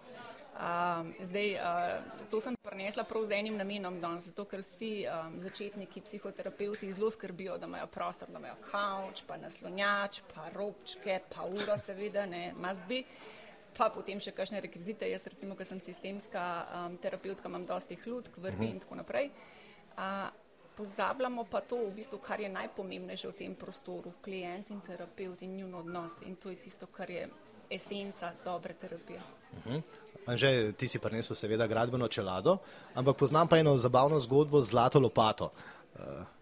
Um, 0.57 1.13
zdaj, 1.21 1.53
uh, 1.53 2.29
to 2.29 2.39
sem 2.41 2.55
prenesla 2.65 3.03
prav 3.05 3.23
z 3.29 3.37
enim 3.37 3.57
namenom 3.57 3.99
danes, 4.01 4.25
zato 4.25 4.45
ker 4.49 4.63
vsi 4.65 5.05
um, 5.05 5.35
začetniki 5.37 6.01
psihoterapeuti 6.01 6.89
zelo 6.93 7.11
skrbijo, 7.13 7.59
da 7.61 7.69
imajo 7.69 7.87
prostor, 7.93 8.31
da 8.33 8.41
imajo 8.41 8.55
kavč, 8.71 9.21
pa 9.27 9.37
naslonjač, 9.37 10.23
pa 10.33 10.49
robčke, 10.55 11.19
pa 11.29 11.45
uro, 11.45 11.77
seveda, 11.77 12.25
ne, 12.25 12.55
must 12.57 12.81
be, 12.89 13.03
pa 13.77 13.91
potem 13.93 14.17
še 14.17 14.33
kakšne 14.33 14.63
rekvizite. 14.65 15.05
Jaz 15.11 15.29
recimo, 15.29 15.53
ker 15.53 15.69
sem 15.69 15.81
sistemska 15.83 16.41
um, 16.65 16.97
terapeutka, 16.97 17.53
imam 17.53 17.67
dosti 17.69 17.99
hludk, 18.01 18.41
vrvi 18.41 18.57
uh 18.57 18.61
-huh. 18.65 18.73
in 18.73 18.79
tako 18.79 18.95
naprej. 18.95 19.29
Uh, 19.93 20.29
pozabljamo 20.77 21.43
pa 21.43 21.61
to, 21.61 21.77
v 21.85 21.93
bistvu, 21.93 22.17
kar 22.17 22.41
je 22.41 22.49
najpomembnejše 22.49 23.27
v 23.27 23.33
tem 23.33 23.55
prostoru, 23.55 24.13
klient 24.21 24.69
in 24.69 24.81
terapeut 24.81 25.41
in 25.41 25.55
njun 25.55 25.75
odnos 25.75 26.11
in 26.25 26.35
to 26.35 26.49
je 26.49 26.55
tisto, 26.55 26.87
kar 26.87 27.09
je 27.09 27.29
esenca 27.69 28.33
dobre 28.45 28.73
terapije. 28.73 29.19
Uh 29.51 29.65
-huh. 29.65 29.81
Anže, 30.27 30.73
ti 30.75 30.87
si 30.91 30.99
prinesel 30.99 31.39
seveda 31.39 31.67
gradbeno 31.67 32.07
čelado, 32.11 32.57
ampak 32.99 33.15
poznam 33.15 33.47
pa 33.47 33.57
eno 33.57 33.77
zabavno 33.79 34.19
zgodbo 34.19 34.61
z 34.61 34.75
zlato 34.75 34.99
lopato. 34.99 35.51
Uh. 35.95 36.37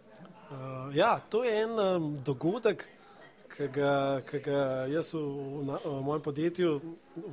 Ja, 0.93 1.19
to 1.29 1.43
je 1.43 1.53
en 1.63 1.79
um, 1.79 2.15
dogodek, 2.23 2.87
ki 3.55 3.67
ga, 3.73 4.21
ki 4.25 4.39
ga 4.45 4.59
jaz 4.89 5.13
v, 5.13 5.21
v, 5.21 5.77
v 5.85 6.01
mojem 6.05 6.23
podjetju 6.25 6.69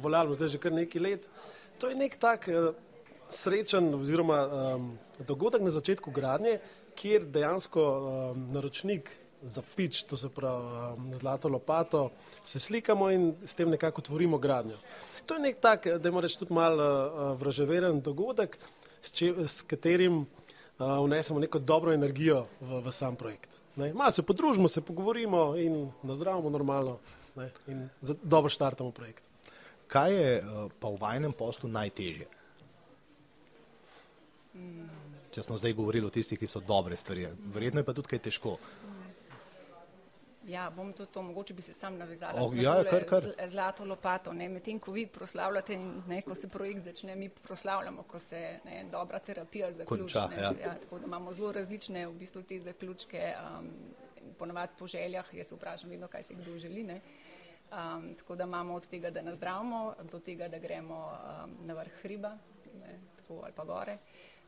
voljam 0.01 0.35
zdaj 0.35 0.49
že 0.55 0.61
kar 0.61 0.73
nekaj 0.73 1.03
let. 1.03 1.29
To 1.81 1.89
je 1.89 1.97
nek 1.97 2.17
tak 2.21 2.49
uh, 2.53 2.73
srečen 3.29 3.93
oziroma 3.95 4.39
um, 4.45 4.93
dogodek 5.25 5.65
na 5.65 5.73
začetku 5.73 6.13
gradnje, 6.13 6.61
kjer 6.97 7.25
dejansko 7.25 7.81
um, 7.81 8.47
naročnik 8.53 9.09
za 9.43 9.63
pič, 9.77 10.03
to 10.03 10.17
se 10.17 10.29
pravi 10.29 10.95
um, 10.97 11.13
zlato 11.19 11.49
lopato, 11.49 12.11
se 12.45 12.59
slikamo 12.59 13.11
in 13.11 13.35
s 13.45 13.55
tem 13.55 13.71
nekako 13.71 14.01
tvorimo 14.01 14.39
gradnjo. 14.39 14.77
To 15.27 15.35
je 15.35 15.41
nek 15.41 15.61
tak, 15.61 15.87
da 15.87 16.09
ima 16.09 16.21
reč 16.21 16.37
tudi 16.37 16.55
mal 16.55 16.75
uh, 16.75 17.41
vraževeren 17.41 18.01
dogodek, 18.01 18.59
s, 19.03 19.13
če, 19.13 19.35
s 19.47 19.63
katerim 19.63 20.23
uh, 20.23 20.27
vnesemo 21.05 21.41
neko 21.41 21.59
dobro 21.59 21.93
energijo 21.93 22.47
v, 22.61 22.83
v 22.87 22.93
sam 22.93 23.17
projekt. 23.17 23.59
Ne? 23.77 23.93
Malo 23.95 24.11
se 24.11 24.23
podružimo, 24.23 24.69
se 24.69 24.81
pogovorimo 24.81 25.57
in 25.57 25.91
nazdravimo 26.03 26.51
normalno 26.51 26.99
ne? 27.37 27.51
in 27.67 27.89
dobro 28.23 28.49
štartamo 28.49 28.91
projekt. 28.91 29.25
Kaj 29.87 30.15
je 30.15 30.39
uh, 30.41 30.71
pa 30.81 30.89
v 30.89 31.01
vajnem 31.01 31.33
poslu 31.33 31.69
najtežje? 31.69 32.29
Če 35.33 35.43
smo 35.43 35.57
zdaj 35.57 35.73
govorili 35.73 36.05
o 36.05 36.13
tistih, 36.13 36.37
ki 36.37 36.47
so 36.47 36.61
dobre 36.61 36.97
stvari, 36.97 37.25
verjetno 37.55 37.81
je 37.81 37.87
pa 37.89 37.95
tudi 37.97 38.11
kaj 38.13 38.21
težko. 38.29 38.59
Ja, 40.47 40.71
bom 40.71 40.93
tudi 40.93 41.13
to, 41.13 41.23
mogoče 41.23 41.55
bi 41.55 41.63
se 41.63 41.75
sam 41.75 41.97
navezala 41.99 42.43
oh, 42.43 42.57
ja, 42.57 42.85
kar, 42.91 43.05
kar. 43.05 43.23
Zlato 43.49 43.85
lopato. 43.85 44.33
Medtem, 44.33 44.79
ko 44.79 44.93
vi 44.93 45.07
proslavljate 45.07 45.75
in 45.75 46.03
ne, 46.09 46.23
ko 46.23 46.35
se 46.35 46.49
projekt 46.49 46.81
začne, 46.81 47.17
mi 47.17 47.29
proslavljamo, 47.29 48.03
ko 48.03 48.19
se 48.19 48.59
ne, 48.65 48.85
dobra 48.91 49.19
terapija 49.19 49.73
zaključi. 49.73 50.19
Ja. 50.19 50.53
Ja, 50.63 50.75
tako 50.81 50.99
da 50.99 51.07
imamo 51.07 51.33
zelo 51.33 51.53
različne 51.53 52.07
v 52.07 52.13
bistvu 52.13 52.43
te 52.43 52.59
zaključke, 52.61 53.35
um, 53.39 53.71
ponovadi 54.39 54.73
po 54.79 54.87
željah, 54.87 55.35
jaz 55.35 55.47
se 55.47 55.55
vprašam 55.55 55.91
vedno, 55.91 56.09
kaj 56.09 56.23
si 56.23 56.35
kdo 56.35 56.59
želi. 56.59 56.83
Um, 56.93 58.15
tako 58.15 58.37
da 58.37 58.45
imamo 58.45 58.75
od 58.75 58.87
tega, 58.87 59.11
da 59.11 59.23
nazdravimo, 59.23 59.95
do 60.13 60.19
tega, 60.19 60.49
da 60.49 60.59
gremo 60.59 61.07
um, 61.07 61.57
na 61.67 61.75
vrh 61.75 61.93
hriba 62.03 62.37
ne, 62.81 62.99
tako, 63.17 63.41
ali 63.43 63.53
pa 63.57 63.65
gore. 63.65 63.99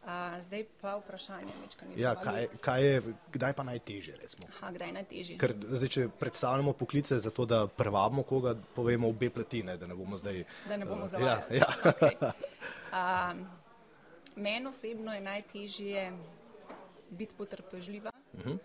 A, 0.07 0.41
zdaj 0.43 0.65
pa 0.81 0.97
vprašanje. 0.97 1.53
Ja, 1.97 2.15
kaj, 2.15 2.47
kaj 2.61 2.85
je, 2.85 3.03
kdaj 3.33 3.53
pa 3.57 3.65
najtežje? 3.65 4.19
Aha, 4.49 4.71
kdaj 4.71 4.89
je 4.89 4.93
najtežje? 4.93 5.37
Ker, 5.41 5.55
zdaj, 5.65 5.89
če 5.89 6.03
predstavljamo 6.21 6.75
poklice 6.77 7.17
za 7.25 7.33
to, 7.33 7.47
da 7.49 7.65
prevabimo 7.67 8.23
koga, 8.29 8.53
povemo 8.77 9.09
obe 9.09 9.31
platine, 9.33 9.79
da 9.81 9.89
ne 9.89 9.97
bomo 9.97 10.17
zdaj. 10.21 10.43
Da 10.69 10.77
ne 10.77 10.85
bomo 10.85 11.09
uh, 11.09 11.11
zavajali. 11.11 11.57
Ja, 11.57 11.71
ja. 11.73 11.93
okay. 12.93 13.45
Meni 14.37 14.67
osebno 14.67 15.15
je 15.15 15.21
najtežje 15.21 16.13
biti 17.11 17.35
potrpežljiva 17.39 18.11
uh 18.11 18.41
mhm. 18.41 18.51
-huh. 18.51 18.59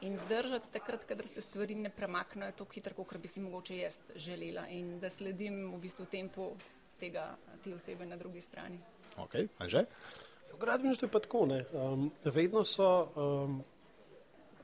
in 0.00 0.16
zdržati 0.16 0.72
takrat, 0.72 1.04
kadar 1.04 1.26
se 1.26 1.40
stvari 1.40 1.74
ne 1.74 1.90
premaknejo 1.90 2.52
tako 2.52 2.72
hitro, 2.72 2.94
kot 2.94 3.16
bi 3.16 3.28
si 3.28 3.40
mogoče 3.40 3.76
jaz 3.76 3.98
želela 4.16 4.68
in 4.68 5.00
da 5.00 5.10
sledim 5.10 5.74
v 5.74 5.78
bistvu 5.78 6.04
tempu 6.04 6.56
tega, 7.00 7.36
te 7.64 7.74
osebe 7.74 8.06
na 8.06 8.16
drugi 8.16 8.40
strani. 8.40 8.78
Ok, 9.16 9.34
Anže? 9.58 9.84
V 10.54 10.60
gradbeništvu 10.60 11.06
je 11.06 11.10
pa 11.10 11.18
tako. 11.18 11.48
Um, 11.72 12.10
vedno 12.24 12.64
so 12.64 13.08
um, 13.16 13.62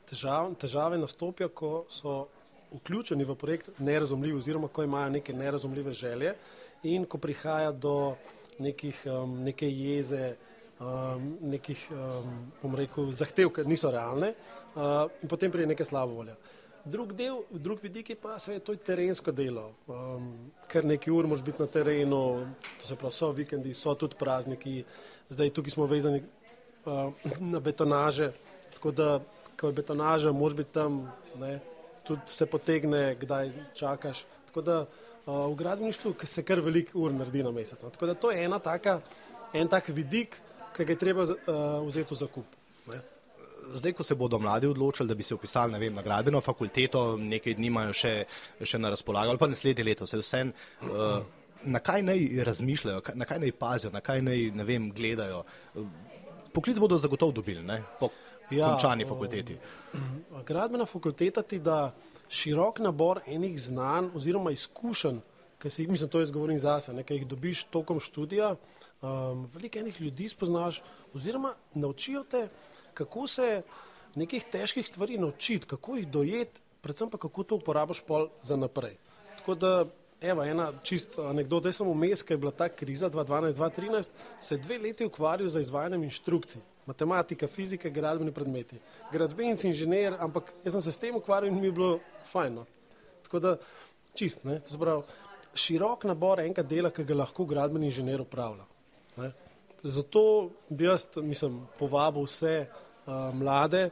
težav, 0.07 0.55
težave 0.55 0.99
nastopijo, 0.99 1.49
ko 1.49 1.85
so 1.89 2.29
vključeni 2.71 3.25
v 3.25 3.35
projekt 3.35 3.71
nerazumljivi 3.79 4.39
oziroma 4.39 4.69
ko 4.69 4.85
imajo 4.87 5.11
neke 5.11 5.33
nerazumljive 5.33 5.93
želje 5.93 6.35
in 6.83 7.05
ko 7.05 7.19
prihaja 7.19 7.73
do 7.73 8.15
nekih, 8.59 9.03
um, 9.07 9.43
neke 9.45 9.71
jeze, 9.71 10.37
um, 10.81 11.37
nekih 11.41 11.89
um, 12.63 12.77
rekel, 12.77 13.11
zahtev, 13.11 13.51
ki 13.51 13.67
niso 13.67 13.91
realne 13.91 14.35
uh, 14.77 15.11
in 15.23 15.29
potem 15.29 15.51
prije 15.51 15.67
neke 15.67 15.85
slabo 15.85 16.15
volje. 16.15 16.37
Drug 16.85 17.13
del, 17.13 17.43
drug 17.51 17.83
vidik 17.83 18.09
je 18.11 18.17
pa 18.17 18.39
seveda 18.41 18.65
to 18.65 18.73
je 18.73 18.79
terensko 18.85 19.33
delo. 19.33 19.67
Um, 19.89 20.31
kar 20.71 20.85
nekaj 20.85 21.13
ur 21.13 21.27
moraš 21.29 21.45
biti 21.45 21.61
na 21.61 21.67
terenu, 21.69 22.21
to 22.81 22.87
se 22.87 22.97
pravi, 22.97 23.13
so 23.13 23.29
vikendi, 23.37 23.75
so 23.75 23.95
tudi 23.95 24.17
prazniki. 24.17 24.85
Zdaj 25.29 25.51
tukaj 25.51 25.75
smo 25.77 25.87
vezani 25.87 26.23
uh, 26.87 27.13
na 27.41 27.61
betonaže, 27.61 28.33
tako 28.75 28.95
da, 28.97 29.21
ko 29.61 29.69
je 29.69 29.77
betonaža, 29.77 30.33
moraš 30.33 30.57
biti 30.57 30.73
tam, 30.73 31.03
ne, 31.37 31.59
tudi 32.09 32.33
se 32.33 32.47
potegne, 32.47 33.15
kdaj 33.21 33.53
čakaš. 33.75 34.25
Tako 34.49 34.63
da 34.63 34.81
uh, 34.81 35.53
v 35.53 35.55
gradbeništvu 35.61 36.15
se 36.25 36.43
kar 36.43 36.65
veliko 36.65 36.99
ur 36.99 37.13
naredi 37.13 37.45
na 37.45 37.53
mesec. 37.53 37.83
No. 37.83 37.91
Tako 37.91 38.07
da 38.07 38.15
to 38.15 38.33
je 38.33 38.45
ena 38.45 38.59
taka, 38.59 39.01
en 39.53 39.69
tak 39.69 39.89
vidik, 39.89 40.41
ki 40.77 40.85
ga 40.85 40.93
je 40.97 40.99
treba 40.99 41.29
uh, 41.29 41.35
vzeti 41.87 42.15
v 42.15 42.23
zakup. 42.25 42.61
Ne 42.89 43.20
zdaj, 43.75 43.93
ko 43.93 44.05
se 44.05 44.15
bodo 44.15 44.39
mladi 44.39 44.67
odločili, 44.67 45.09
da 45.09 45.15
bi 45.15 45.23
se 45.23 45.35
upisali 45.35 45.79
vem, 45.79 45.95
na 45.95 46.03
gradbeno 46.03 46.41
fakulteto, 46.41 47.17
nekaj 47.17 47.55
dni 47.55 47.67
imajo 47.67 47.93
še, 47.93 48.15
še 48.63 48.79
na 48.79 48.91
razpolago, 48.91 49.31
ali 49.31 49.39
pa 49.39 49.49
naslednje 49.51 49.85
leto, 49.85 50.07
se 50.07 50.19
vse. 50.21 50.47
Uh, 50.83 51.21
Na 51.61 51.77
kaj 51.85 52.01
naj 52.01 52.23
razmišljajo, 52.49 53.03
na 53.21 53.27
kaj 53.29 53.39
naj 53.43 53.51
pazijo, 53.53 53.91
na 53.93 54.01
kaj 54.01 54.23
naj 54.25 54.47
vem, 54.65 54.87
gledajo. 54.97 55.43
Poklic 56.55 56.79
bodo 56.81 56.97
zagotovo 56.99 57.35
dobili, 57.37 57.61
ne? 57.61 57.83
po 58.01 58.09
ja, 58.51 58.71
končani 58.71 59.05
fakulteti. 59.05 59.59
Gradbena 60.47 60.87
fakulteta 60.87 61.43
ti 61.43 61.59
da 61.59 61.93
širok 62.29 62.79
nabor 62.79 63.21
enih 63.27 63.61
znanj 63.61 64.09
oziroma 64.17 64.55
izkušenj, 64.57 65.21
ki 65.61 65.71
si 65.71 65.83
jih, 65.83 65.91
mislim, 65.91 66.09
to 66.09 66.21
jaz 66.21 66.31
govorim 66.31 66.59
zase, 66.59 66.93
nekaj 66.97 67.21
jih 67.21 67.27
dobiš 67.29 67.65
tokom 67.69 68.01
študija, 68.01 68.55
um, 69.03 69.47
veliko 69.55 69.79
enih 69.79 70.01
ljudi 70.01 70.29
spoznaš 70.29 70.83
oziroma 71.15 71.55
naučijo 71.75 72.25
te, 72.25 72.49
kako 73.01 73.27
se 73.27 73.63
nekih 74.15 74.45
težkih 74.53 74.87
stvari 74.87 75.19
naučiti, 75.19 75.67
kako 75.67 75.97
jih 75.97 76.09
dojeti, 76.09 76.61
predvsem 76.81 77.11
pa 77.11 77.19
kako 77.19 77.43
to 77.43 77.61
uporabiš 77.61 78.03
pol 78.07 78.29
za 78.43 78.57
naprej. 78.57 78.97
Tako 79.39 79.55
da, 79.55 79.85
evo, 80.21 80.45
ena 80.45 80.73
čist 80.83 81.19
anekdota, 81.19 81.69
da 81.69 81.73
sem 81.73 81.89
vmes, 81.89 82.23
ki 82.23 82.33
je 82.33 82.39
bila 82.39 82.53
ta 82.53 82.69
kriza 82.69 83.11
2012-2013, 83.11 84.09
se 84.39 84.57
dve 84.57 84.79
leti 84.79 85.05
ukvarjal 85.05 85.49
z 85.49 85.61
izvajanjem 85.61 86.05
inštrukcij. 86.05 86.61
Matematika, 86.87 87.47
fizika, 87.47 87.89
gradbeni 87.89 88.33
predmeti. 88.33 88.81
Gradbenci, 89.13 89.69
inženir, 89.69 90.17
ampak 90.19 90.53
jaz 90.65 90.75
sem 90.75 90.83
se 90.83 90.93
s 90.93 90.99
tem 90.99 91.17
ukvarjal 91.17 91.53
in 91.53 91.61
mi 91.61 91.69
je 91.69 91.73
bilo 91.73 91.99
fajn. 92.33 92.55
No. 92.55 92.67
Tako 93.23 93.41
da, 93.41 93.57
čist, 94.15 94.45
ne, 94.45 94.59
to 94.61 94.75
se 94.75 94.79
pravi, 94.79 95.03
širok 95.55 96.05
nabor 96.05 96.41
enega 96.41 96.63
dela, 96.63 96.91
ki 96.91 97.05
ga 97.05 97.23
lahko 97.23 97.47
gradbeni 97.47 97.91
inženir 97.91 98.21
upravlja. 98.21 98.67
Ne. 99.17 99.33
Zato 99.83 100.51
bi 100.69 100.85
jaz, 100.85 101.07
mislim, 101.17 101.63
povabil 101.79 102.27
vse 102.27 102.67
mlade, 103.07 103.91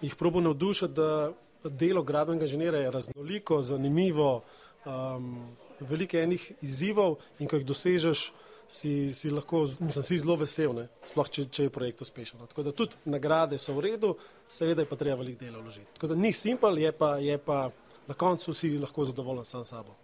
jih 0.00 0.14
probo 0.16 0.40
navdušiti, 0.40 0.94
da 0.94 1.32
delo 1.64 2.02
gradbenega 2.02 2.46
inženirja 2.46 2.80
je 2.80 2.90
raznoliko, 2.90 3.62
zanimivo, 3.62 4.42
um, 4.86 5.48
veliko 5.80 6.16
enih 6.16 6.52
izzivov 6.62 7.18
in 7.38 7.48
ko 7.48 7.58
jih 7.58 7.66
dosežeš, 7.66 8.32
si, 8.68 9.14
si 9.14 9.30
lahko, 9.30 9.62
mislim, 9.80 10.04
si 10.04 10.18
zelo 10.20 10.36
vesel, 10.36 10.74
ne? 10.76 10.88
sploh 11.08 11.30
če, 11.32 11.46
če 11.48 11.66
je 11.66 11.72
projekt 11.72 12.02
uspešen. 12.04 12.42
Tako 12.50 12.66
da 12.66 12.72
tudi 12.76 12.98
nagrade 13.08 13.58
so 13.58 13.72
v 13.72 13.86
redu, 13.86 14.12
seveda 14.48 14.84
je 14.84 14.90
pa 14.90 14.98
treba 15.00 15.16
veliko 15.22 15.40
dela 15.44 15.62
vložiti. 15.62 15.88
Tako 15.96 16.12
da 16.12 16.18
ni 16.20 16.32
simpel, 16.36 16.76
je 16.78 16.92
pa, 16.92 17.14
je 17.22 17.38
pa 17.40 17.70
na 18.08 18.14
koncu 18.14 18.54
si 18.54 18.74
lahko 18.78 19.08
zadovoljen 19.08 19.48
sam 19.48 19.64
s 19.64 19.72
sabo. 19.72 19.96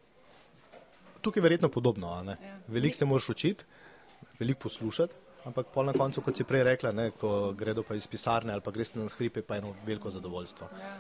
Tukaj 1.21 1.41
je 1.41 1.45
verjetno 1.45 1.69
podobno. 1.69 2.09
Ja. 2.09 2.37
Veliko 2.69 2.97
se 2.97 3.05
moraš 3.05 3.29
učiti, 3.29 3.65
veliko 4.41 4.69
poslušati. 4.69 5.24
Ampak 5.45 5.67
pol 5.75 5.85
na 5.85 5.93
koncu, 5.93 6.23
kot 6.25 6.37
si 6.37 6.45
prej 6.45 6.63
rekla, 6.65 6.93
ne, 6.93 7.11
ko 7.11 7.53
gredo 7.53 7.83
pa 7.83 7.95
iz 7.95 8.07
pisarne 8.07 8.53
ali 8.53 8.65
pa 8.65 8.71
greš 8.71 8.95
na 8.95 9.09
hripe, 9.19 9.43
pa 9.43 9.55
je 9.55 9.65
eno 9.65 9.75
veliko 9.87 10.11
zadovoljstvo. 10.11 10.69
Ja. 10.81 10.97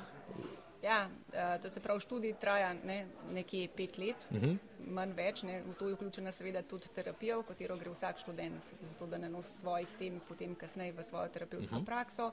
Ja, 0.84 1.08
uh, 1.08 1.62
to 1.62 1.70
se 1.70 1.80
pravi, 1.80 2.00
študij 2.00 2.34
traja 2.40 2.74
ne, 2.84 3.06
nekje 3.32 3.68
pet 3.76 3.98
let, 3.98 4.16
uh 4.30 4.36
Mhm. 4.36 4.44
-huh. 4.44 4.58
manj 4.86 5.12
več. 5.16 5.42
Ne. 5.42 5.62
V 5.62 5.74
to 5.78 5.88
je 5.88 5.94
vključena 5.94 6.32
seveda 6.32 6.62
tudi 6.62 6.88
terapija, 6.94 7.38
v 7.38 7.42
katero 7.42 7.76
gre 7.76 7.90
vsak 7.90 8.18
študent, 8.18 8.62
zato 8.82 9.06
da 9.06 9.18
ne 9.18 9.28
nosi 9.28 9.58
svojih 9.58 9.88
tem 9.98 10.20
potem 10.28 10.54
kasneje 10.54 10.92
v 10.92 11.02
svojo 11.02 11.28
terapevtsko 11.28 11.76
uh 11.76 11.82
-huh. 11.82 11.86
prakso. 11.86 12.26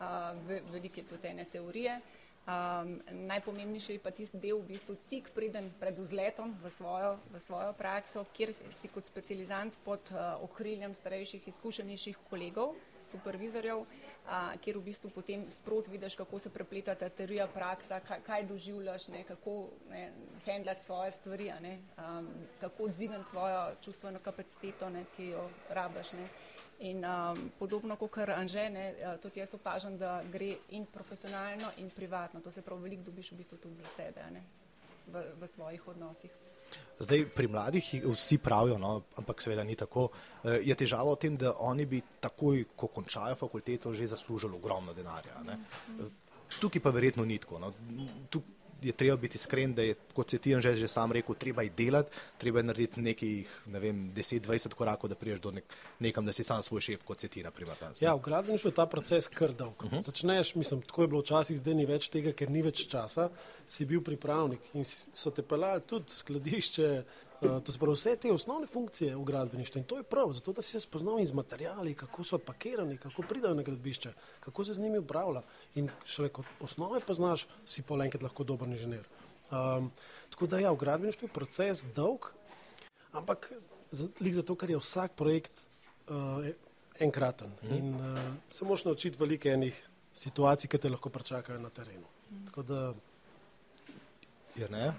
Uh, 0.00 0.06
ve, 0.48 0.62
veliko 0.72 1.00
je 1.00 1.06
tudi 1.06 1.28
ene 1.28 1.44
teorije. 1.44 2.00
Um, 2.44 3.00
najpomembnejši 3.24 3.94
je 3.96 4.00
pa 4.04 4.10
tisti 4.12 4.36
del, 4.36 4.58
v 4.60 4.74
bistvu 4.74 4.98
tik 5.08 5.30
preden 5.32 5.70
pred 5.80 5.96
vzletom 5.96 6.52
v 6.60 6.68
svojo, 6.68 7.14
v 7.32 7.40
svojo 7.40 7.72
prakso, 7.72 8.26
kjer 8.36 8.52
si 8.68 8.90
kot 8.92 9.08
specializant 9.08 9.78
pod 9.80 10.12
uh, 10.12 10.36
okriljem 10.44 10.92
starejših, 10.92 11.48
izkušenejših 11.48 12.18
kolegov, 12.28 12.76
supervizorjev, 13.08 13.80
uh, 13.80 14.52
kjer 14.60 14.76
v 14.76 14.84
bistvu 14.84 15.08
potem 15.16 15.48
sprot 15.48 15.88
vidiš, 15.88 16.18
kako 16.20 16.36
se 16.38 16.52
prepleta 16.52 16.92
ta 16.92 17.08
teorija, 17.08 17.48
praksa, 17.48 18.02
kaj, 18.04 18.20
kaj 18.28 18.44
doživljaš, 18.52 19.08
ne, 19.08 19.24
kako 19.24 19.72
ne, 19.88 20.10
handlati 20.44 20.84
svoje 20.84 21.16
stvari, 21.16 21.48
ne, 21.64 21.78
um, 21.96 22.28
kako 22.60 22.92
dvigati 22.92 23.30
svojo 23.30 23.70
čustveno 23.80 24.20
kapaciteto, 24.20 24.92
ne, 24.92 25.08
ki 25.16 25.32
jo 25.32 25.48
rabaš. 25.72 26.12
Ne. 26.12 26.28
In 26.78 27.04
um, 27.04 27.50
podobno 27.58 27.96
kot 27.96 28.18
Anže, 28.18 28.70
ne, 28.70 28.94
tudi 29.22 29.40
jaz 29.40 29.54
opažam, 29.54 29.98
da 29.98 30.22
gre 30.32 30.56
in 30.70 30.86
profesionalno, 30.86 31.70
in 31.78 31.90
privatno. 31.90 32.40
To 32.40 32.50
se 32.50 32.62
pravi, 32.62 32.82
veliko 32.82 33.02
dobiš 33.02 33.32
v 33.32 33.36
bistvu 33.36 33.58
tudi 33.58 33.76
za 33.76 33.86
sebe 33.96 34.26
ne, 34.30 34.42
v, 35.06 35.22
v 35.40 35.48
svojih 35.48 35.88
odnosih. 35.88 36.30
Zdaj, 36.98 37.26
pri 37.34 37.48
mladih 37.48 37.88
vsi 38.04 38.38
pravijo, 38.38 38.78
no, 38.78 39.02
ampak 39.18 39.42
seveda 39.42 39.64
ni 39.64 39.76
tako. 39.76 40.08
Je 40.42 40.74
težava 40.74 41.14
v 41.14 41.20
tem, 41.20 41.36
da 41.36 41.54
oni 41.58 41.86
bi 41.86 42.00
takoj, 42.20 42.64
ko 42.76 42.88
končajo 42.88 43.36
fakulteto, 43.38 43.92
že 43.94 44.06
zaslužili 44.10 44.54
ogromno 44.54 44.94
denarja. 44.94 45.42
Ne. 45.46 45.58
Tukaj 46.60 46.82
pa 46.82 46.90
verjetno 46.90 47.24
ni 47.24 47.38
tako. 47.38 47.58
No. 47.58 47.72
Tuk 48.30 48.44
je 48.84 48.92
treba 48.92 49.16
biti 49.16 49.38
iskren, 49.38 49.74
da 49.74 49.82
je, 49.82 49.94
kot 50.14 50.30
se 50.30 50.38
ti 50.38 50.50
je 50.50 50.60
že, 50.60 50.74
že 50.74 50.88
sam 50.88 51.12
rekel, 51.12 51.34
treba 51.34 51.62
je 51.62 51.70
delati, 51.76 52.10
treba 52.38 52.58
je 52.58 52.68
narediti 52.68 53.00
nekih, 53.00 53.62
ne 53.66 53.80
vem, 53.80 54.02
10-20 54.14 54.74
korakov, 54.74 55.10
da 55.10 55.16
priješ 55.16 55.40
do 55.40 55.50
nek, 55.50 55.64
nekam, 55.98 56.26
da 56.26 56.32
si 56.32 56.44
sam 56.44 56.62
svoj 56.62 56.80
šef, 56.80 57.04
kot 57.04 57.20
se 57.20 57.28
ti, 57.28 57.42
na 57.42 57.50
primer. 57.50 57.76
Ja, 58.00 58.14
v 58.14 58.20
gradbeništvu 58.24 58.70
je 58.70 58.74
ta 58.74 58.86
proces 58.86 59.28
kar 59.28 59.52
dolg. 59.52 59.84
Uh 59.84 59.92
-huh. 59.92 60.02
Začneš, 60.02 60.54
mislim, 60.54 60.82
tako 60.82 61.02
je 61.02 61.08
bilo 61.08 61.20
včasih, 61.20 61.58
zdaj 61.58 61.74
ni 61.74 61.86
več 61.86 62.08
tega, 62.08 62.32
ker 62.32 62.50
ni 62.50 62.62
več 62.62 62.86
časa, 62.88 63.30
si 63.68 63.84
bil 63.84 64.00
pripravnik 64.00 64.60
in 64.74 64.84
so 64.84 65.30
te 65.30 65.42
pelali 65.42 65.80
tudi 65.86 66.12
skladišče, 66.12 67.04
to 67.64 67.72
so 67.72 67.78
prav 67.78 67.94
vse 67.94 68.16
te 68.16 68.32
osnovne 68.32 68.66
funkcije 68.66 69.16
v 69.16 69.24
gradbeništvu 69.24 69.78
in 69.78 69.84
to 69.84 69.96
je 69.96 70.02
prav, 70.02 70.32
zato 70.32 70.52
da 70.52 70.62
si 70.62 70.70
se 70.70 70.80
spoznal 70.80 71.20
iz 71.20 71.32
materijali, 71.32 71.94
kako 71.94 72.24
so 72.24 72.38
pakirani, 72.38 72.96
kako 72.96 73.22
pridajo 73.22 73.54
na 73.54 73.62
gradbišče, 73.62 74.12
kako 74.40 74.64
se 74.64 74.74
z 74.74 74.80
njimi 74.80 74.98
upravlja 74.98 75.42
in 75.74 75.88
šele 76.04 76.28
kot 76.28 76.46
osnove 76.60 77.00
poznaš, 77.00 77.46
si 77.66 77.82
pa 77.82 77.94
enkrat 78.04 78.22
lahko 78.22 78.44
dober 78.44 78.68
inženir. 78.68 79.04
Um, 79.50 79.90
tako 80.30 80.46
da 80.46 80.58
ja, 80.58 80.72
v 80.72 80.76
gradbeništvu 80.76 81.28
je 81.28 81.32
proces 81.32 81.84
dolg, 81.96 82.32
ampak 83.12 83.52
lik 84.20 84.34
zato, 84.34 84.56
ker 84.56 84.70
je 84.70 84.78
vsak 84.78 85.12
projekt 85.16 85.52
uh, 86.08 86.46
enkraten 86.98 87.50
mm. 87.62 87.74
in 87.74 87.94
uh, 87.94 88.18
se 88.50 88.64
moraš 88.64 88.84
naučiti 88.84 89.18
veliko 89.18 89.48
enih 89.48 89.88
situacij, 90.14 90.68
ki 90.68 90.78
te 90.78 90.88
lahko 90.88 91.10
pričakajo 91.10 91.58
na 91.60 91.70
terenu. 91.70 92.06
Mm. 92.30 92.46
Tako 92.46 92.62
da. 92.62 92.94
Je 94.56 94.68
ne? 94.70 94.92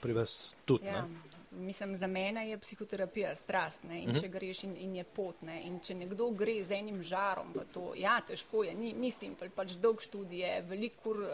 Pri 0.00 0.12
vas 0.12 0.54
tudi. 0.64 0.86
Ja. 0.86 1.02
Ne? 1.02 1.41
Mislim, 1.52 1.96
za 1.96 2.06
mene 2.06 2.48
je 2.48 2.58
psihoterapija 2.58 3.34
strast 3.34 3.82
ne? 3.84 4.02
in 4.02 4.10
uh 4.10 4.16
-huh. 4.16 4.20
če 4.20 4.28
greš 4.28 4.64
in, 4.64 4.76
in 4.76 4.96
je 4.96 5.04
pot. 5.04 5.42
Ne? 5.42 5.62
In 5.62 5.80
če 5.80 5.94
nekdo 5.94 6.30
gre 6.30 6.64
z 6.64 6.70
enim 6.72 7.02
žarom 7.02 7.52
v 7.54 7.64
to, 7.72 7.92
ja, 7.96 8.20
težko 8.20 8.64
je, 8.64 8.74
ni, 8.74 8.92
ni 8.92 9.10
simpel, 9.10 9.50
pač 9.50 9.72
dolg 9.72 10.00
študije, 10.00 10.62
veliko 10.62 11.10
ur 11.10 11.16
uh, 11.16 11.28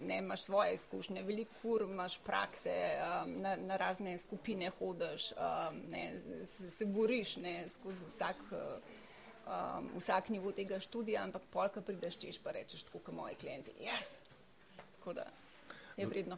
ne 0.00 0.18
imaš 0.18 0.42
svoje 0.42 0.74
izkušnje, 0.74 1.22
veliko 1.22 1.54
ur 1.62 1.82
imaš 1.82 2.18
prakse, 2.18 2.70
um, 2.70 3.40
na, 3.40 3.56
na 3.56 3.76
razne 3.76 4.18
skupine 4.18 4.70
hodiš, 4.78 5.32
um, 5.32 5.80
ne, 5.90 6.12
se, 6.44 6.70
se 6.70 6.84
boriš 6.84 7.36
ne, 7.36 7.68
skozi 7.68 8.04
vsak. 8.04 8.36
Uh, 8.50 8.58
Um, 9.46 9.90
vsak 9.98 10.28
nivo 10.28 10.50
tega 10.52 10.80
študija, 10.80 11.22
ampak 11.22 11.42
polka 11.52 11.80
prideš 11.80 12.16
češ 12.18 12.38
pa 12.42 12.50
rečeš, 12.50 12.82
tako 12.82 12.98
kot 12.98 13.14
moji 13.14 13.34
klienti. 13.34 13.70
Yes! 13.78 14.08
Tako 14.98 15.12
da 15.12 15.26
je 15.96 16.06
vredno. 16.06 16.36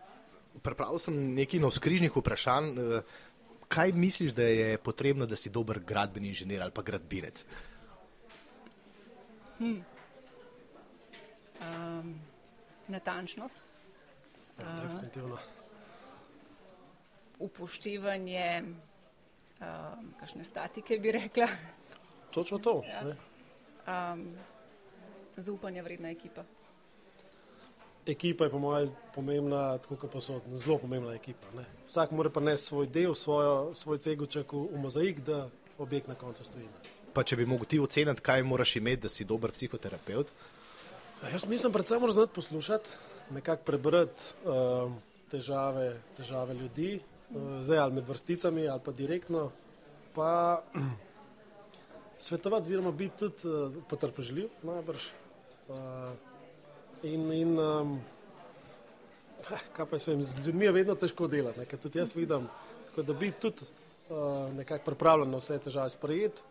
Pripravil 0.62 0.98
sem 0.98 1.16
nekaj 1.34 1.60
navskrižnih 1.60 2.16
vprašanj. 2.16 2.74
Kaj 3.68 3.92
misliš, 3.92 4.32
da 4.32 4.42
je 4.42 4.78
potrebno, 4.78 5.26
da 5.26 5.36
si 5.36 5.50
dober 5.52 5.80
gradbeni 5.84 6.32
inženir 6.32 6.62
ali 6.62 6.72
pa 6.74 6.82
gradbinec? 6.82 7.44
Hmm. 9.58 9.84
Um, 11.60 12.20
natančnost. 12.88 13.58
Ja, 14.58 14.80
definitivno. 14.82 15.34
Uh, 15.34 15.40
upoštevanje 17.38 18.62
um, 19.60 20.12
kakšne 20.20 20.44
statike, 20.44 20.98
bi 20.98 21.12
rekla. 21.12 21.48
Točno 22.30 22.58
to. 22.58 22.82
Ja. 22.86 23.14
Um, 24.12 24.36
zaupanje 25.36 25.82
vredna 25.82 26.10
ekipa. 26.10 26.44
Ekipa 28.08 28.44
je 28.44 28.50
po 28.50 28.58
mojem 28.58 28.88
pomembna, 29.12 29.78
tako 29.84 29.96
kot 30.00 30.12
pa 30.12 30.20
so 30.24 30.40
zelo 30.56 30.78
pomembna 30.80 31.12
ekipa. 31.12 31.50
Ne. 31.56 31.66
Vsak 31.86 32.14
mora 32.16 32.30
prinesti 32.32 32.70
svoj 32.72 32.86
del, 32.88 33.14
svojo, 33.14 33.74
svoj 33.76 33.98
cegoček 34.00 34.52
v, 34.52 34.62
v 34.72 34.80
mozaik, 34.80 35.20
da 35.26 35.42
objekt 35.76 36.08
na 36.08 36.16
koncu 36.16 36.44
stoji. 36.44 36.68
Pa 37.12 37.20
če 37.20 37.36
bi 37.36 37.44
mogel 37.44 37.68
ti 37.68 37.80
oceniti, 37.80 38.24
kaj 38.24 38.46
moraš 38.48 38.76
imeti, 38.80 39.02
da 39.04 39.12
si 39.12 39.26
dober 39.28 39.52
psihoterapeut? 39.52 40.30
Ja, 41.20 41.34
jaz 41.34 41.44
mislim, 41.50 41.72
predvsem 41.72 42.00
moraš 42.00 42.16
znati 42.16 42.34
poslušati, 42.34 42.96
nekako 43.36 43.66
prebrati 43.68 44.32
uh, 44.48 44.88
težave, 45.28 45.90
težave 46.16 46.56
ljudi, 46.56 46.94
uh, 46.96 47.58
zdaj 47.60 47.82
ali 47.82 47.98
med 47.98 48.08
vrsticami 48.08 48.68
ali 48.68 48.84
pa 48.84 48.94
direktno. 48.96 49.50
Pa, 50.16 50.62
svetovati, 52.24 52.70
oziroma 52.70 52.94
biti 52.96 53.18
tudi 53.26 53.52
uh, 53.52 53.82
potrpežljiv, 53.90 54.48
najbrž. 54.64 55.10
Uh, 55.68 56.37
in, 57.02 57.32
in 57.32 57.58
um, 57.58 57.98
kaj 59.72 59.86
pa 59.90 59.98
se 59.98 60.12
jim 60.12 60.22
z 60.22 60.46
ljudmi 60.46 60.64
je 60.64 60.72
vedno 60.72 60.94
težko 60.94 61.26
delati, 61.26 61.66
ker 61.66 61.78
tudi 61.78 61.98
jaz 61.98 62.14
vidim, 62.16 62.48
tako 62.88 63.02
da 63.02 63.12
biti 63.12 63.40
tudi 63.40 63.68
uh, 64.10 64.54
nekako 64.54 64.84
pripravljen 64.84 65.30
na 65.30 65.42
vse 65.42 65.58
težave 65.58 65.90
sprejeti, 65.90 66.42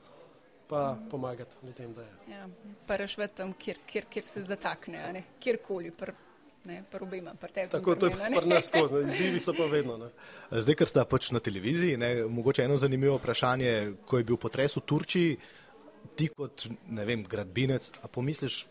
pa 0.67 0.97
pomagati 1.11 1.55
ljudem, 1.63 1.93
da 1.93 2.01
je. 2.01 2.15
Ja, 2.31 2.47
pa 2.87 2.95
rešvet 2.95 3.35
tam, 3.35 3.53
kjer, 3.53 3.77
kjer, 3.87 4.05
kjer 4.09 4.25
se 4.25 4.43
zatakne, 4.43 5.23
kjerkoli. 5.39 5.91
Pr... 5.91 6.11
Ne, 6.67 6.83
obima, 6.99 7.31
Tako 7.71 7.95
to 7.95 8.05
je 8.05 8.11
pri 8.11 8.47
nas 8.49 8.65
skozi, 8.65 8.95
izzivi 9.07 9.39
so 9.39 9.53
pa 9.55 9.65
vedno. 9.71 9.95
Ne. 9.97 10.09
Zdaj, 10.51 10.75
ker 10.75 10.89
sta 10.89 11.05
pač 11.07 11.29
na 11.31 11.39
televiziji, 11.39 11.95
ne, 11.97 12.09
mogoče 12.27 12.65
eno 12.67 12.75
zanimivo 12.77 13.15
vprašanje, 13.21 13.71
ko 14.05 14.19
je 14.19 14.25
bil 14.27 14.35
potres 14.35 14.75
v 14.75 14.83
Turčiji, 14.83 15.37
ti 16.19 16.27
kot, 16.27 16.65
ne 16.91 17.05
vem, 17.07 17.23
gradbinec, 17.23 17.87
a 18.03 18.11
pomisliš, 18.11 18.65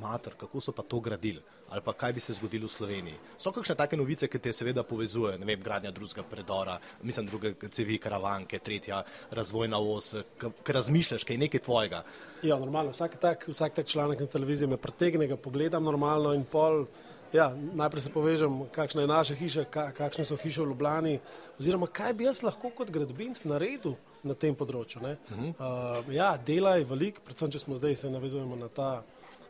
mater, 0.00 0.32
kako 0.38 0.60
so 0.60 0.72
pa 0.72 0.82
to 0.82 1.00
gradili, 1.00 1.40
ali 1.68 1.80
pa 1.84 1.92
kaj 1.92 2.12
bi 2.12 2.20
se 2.20 2.32
zgodilo 2.32 2.66
v 2.66 2.70
Sloveniji. 2.70 3.14
So 3.36 3.52
kakšne 3.52 3.74
take 3.74 3.96
novice, 3.96 4.28
ki 4.28 4.38
te 4.38 4.52
seveda 4.52 4.82
povezujejo, 4.82 5.38
ne 5.38 5.46
vem, 5.46 5.62
gradnja 5.62 5.90
drugega 5.90 6.22
predora, 6.30 6.78
mislim, 7.02 7.26
druge 7.26 7.54
cevi 7.70 7.98
karavanke, 7.98 8.58
tretja 8.58 9.02
razvojna 9.32 9.78
os, 9.78 10.14
ker 10.38 10.74
razmišljaš, 10.74 11.24
kaj 11.24 11.34
je 11.34 11.44
nekaj 11.46 11.64
tvojega. 11.64 12.04
Ja, 12.42 12.58
normalno, 12.58 12.92
vsak 12.92 13.16
tak, 13.20 13.48
vsak 13.48 13.74
tak 13.74 13.86
članek 13.86 14.20
na 14.20 14.26
televiziji 14.26 14.68
me 14.68 14.76
pretegne, 14.76 15.26
ga 15.26 15.36
pogledam 15.36 15.84
normalno 15.84 16.34
in 16.34 16.44
pol. 16.44 16.86
Ja, 17.34 17.48
najprej 17.50 18.02
se 18.02 18.10
povežem, 18.14 18.60
kakšna 18.70 19.02
je 19.02 19.10
naša 19.10 19.34
hiša, 19.34 19.64
kakšne 19.96 20.24
so 20.24 20.36
hiše 20.38 20.62
v 20.62 20.68
Ljubljani, 20.70 21.16
oziroma 21.58 21.88
kaj 21.90 22.12
bi 22.14 22.28
jaz 22.28 22.44
lahko 22.46 22.70
kot 22.70 22.92
gradbinc 22.94 23.40
naredil 23.42 23.96
na 24.22 24.36
tem 24.38 24.54
področju. 24.54 25.00
Uh 25.02 25.08
-huh. 25.30 25.48
uh, 25.58 26.14
ja, 26.14 26.36
dela 26.36 26.76
je 26.76 26.84
veliko, 26.84 27.20
predvsem 27.24 27.50
če 27.50 27.58
smo 27.58 27.76
zdaj 27.76 27.96
se 27.96 28.10
navezujemo 28.10 28.56
na 28.56 28.68
ta, 28.68 29.02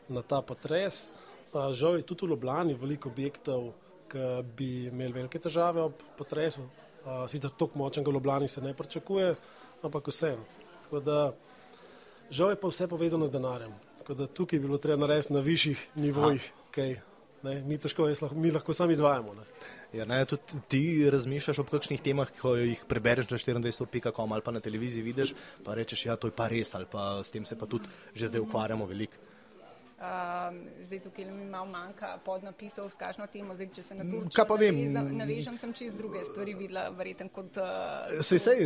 na 0.09 0.21
ta 0.21 0.41
potres. 0.41 1.09
Žal 1.53 1.97
je 1.97 2.03
tudi 2.03 2.25
v 2.25 2.29
Ljubljani 2.33 2.75
veliko 2.75 3.09
objektov, 3.09 3.71
ki 4.11 4.43
bi 4.57 4.87
imeli 4.91 5.13
velike 5.21 5.39
težave 5.39 5.81
ob 5.81 6.03
potresu. 6.17 6.67
Sicer 7.31 7.51
tako 7.51 7.79
močnega 7.79 8.11
v 8.11 8.17
Ljubljani 8.19 8.47
se 8.47 8.61
ne 8.61 8.73
pričakuje, 8.73 9.33
ampak 9.83 10.07
vseeno. 10.07 10.43
Žal 12.29 12.55
je 12.55 12.59
pa 12.59 12.67
vse 12.67 12.87
povezano 12.87 13.25
z 13.25 13.31
denarjem. 13.31 13.73
Tako 13.99 14.13
da 14.13 14.27
tukaj 14.27 14.59
bi 14.59 14.67
bilo 14.67 14.77
treba 14.77 15.07
narediti 15.07 15.33
na 15.33 15.39
višjih 15.39 15.89
nivojih. 15.95 16.53
Okay 16.69 16.97
Ne? 17.45 17.59
Mi, 17.61 17.77
težko, 17.77 18.07
lahko, 18.09 18.35
mi 18.35 18.51
lahko 18.53 18.73
sami 18.73 18.95
izvajamo. 18.95 19.35
Ne? 19.37 19.45
Ja, 19.95 20.05
ne, 20.09 20.17
tudi 20.27 20.61
ti 20.71 20.81
razmišljaš 21.13 21.61
o 21.61 21.65
kakšnih 21.69 22.01
temah, 22.03 22.31
ko 22.39 22.55
jih 22.57 22.81
prebereš 22.89 23.29
na 23.29 23.37
24.com 23.37 24.33
ali 24.33 24.43
pa 24.43 24.53
na 24.55 24.59
televiziji 24.59 25.05
vidiš, 25.05 25.35
pa 25.63 25.75
rečeš, 25.77 26.07
ja, 26.07 26.17
to 26.19 26.31
je 26.31 26.35
pa 26.35 26.49
res 26.51 26.73
ali 26.75 26.89
pa 26.91 27.21
s 27.23 27.31
tem 27.31 27.45
se 27.45 27.57
pa 27.59 27.69
tudi 27.69 27.87
že 28.15 28.31
zdaj 28.31 28.43
ukvarjamo 28.47 28.89
veliko. 28.89 29.24
Um, 29.95 30.55
zdaj 30.81 30.99
tukaj 30.99 31.25
mi 31.25 31.45
malo 31.45 31.65
manjka 31.65 32.17
podnapisov, 32.19 32.89
s 32.89 32.95
kakšno 32.95 33.27
temo, 33.27 33.55
zdaj 33.55 33.69
če 33.71 33.83
se 33.83 33.95
na 33.95 34.03
to 34.03 34.17
Mm, 34.17 34.29
Kaj 34.29 34.45
pa 34.45 34.55
vem? 34.55 34.75
navežem, 35.09 35.55
sem 35.57 35.73
čist 35.73 35.95
druge 35.95 36.19
stvari 36.21 36.53
videla, 36.53 36.89
verjetno 36.89 37.29
kot. 37.29 37.55
Uh, 37.55 38.19
Sej, 38.21 38.39
sej, 38.39 38.59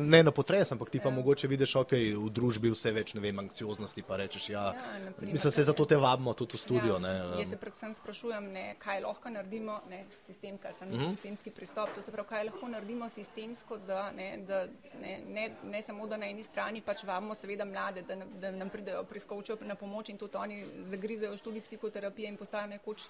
ne 0.00 0.22
na 0.22 0.30
potres, 0.30 0.72
ampak 0.72 0.90
ti 0.90 0.98
pa 0.98 1.10
mogoče 1.10 1.46
vidiš, 1.46 1.76
ok, 1.76 1.92
v 2.16 2.30
družbi 2.30 2.70
vse 2.70 2.90
več, 2.90 3.14
ne 3.14 3.20
vem, 3.20 3.38
anksioznosti, 3.38 4.02
pa 4.02 4.16
rečeš, 4.16 4.48
ja, 4.48 4.64
Ja, 4.66 4.98
na 5.00 5.12
primer, 5.12 5.32
mislim, 5.32 5.52
se 5.52 5.62
zato 5.62 5.84
te 5.84 5.96
vabimo 5.96 6.34
tudi 6.34 6.52
v 6.52 6.58
studio, 6.58 6.98
ne. 6.98 7.14
Ja, 7.14 7.38
jaz 7.38 7.48
se 7.48 7.56
predvsem 7.56 7.94
sprašujem, 7.94 8.52
ne, 8.52 8.74
kaj 8.76 9.00
lahko 9.00 9.30
naredimo, 9.30 9.80
ne, 9.88 10.04
sistem, 10.20 10.58
kaj 10.58 10.72
sem 10.74 10.88
uh 10.88 10.94
Mhm. 10.94 11.04
-huh. 11.04 11.10
sistemski 11.10 11.50
pristop, 11.52 11.94
to 11.94 12.02
se 12.02 12.10
pravi, 12.10 12.28
kaj 12.28 12.44
lahko 12.44 12.68
naredimo 12.68 13.08
sistemsko, 13.08 13.78
da, 13.78 14.10
ne, 14.10 14.38
da 14.38 14.66
ne, 15.00 15.20
ne, 15.28 15.50
ne 15.64 15.82
samo, 15.82 16.06
da 16.06 16.16
na 16.16 16.26
eni 16.26 16.42
strani 16.42 16.80
pač 16.80 17.04
vabimo 17.04 17.34
seveda 17.34 17.64
mlade, 17.64 18.02
da, 18.02 18.16
da 18.16 18.50
nam 18.50 18.68
pridejo, 18.68 19.04
priskočijo 19.04 19.56
na 19.60 19.74
pomoč 19.76 20.08
in 20.08 20.18
tudi 20.18 20.36
oni 20.36 20.65
zagrizejo 20.90 21.36
študij 21.36 21.62
psihoterapije 21.62 22.28
in 22.28 22.36
postanejo 22.36 22.78
nekoč 22.78 23.08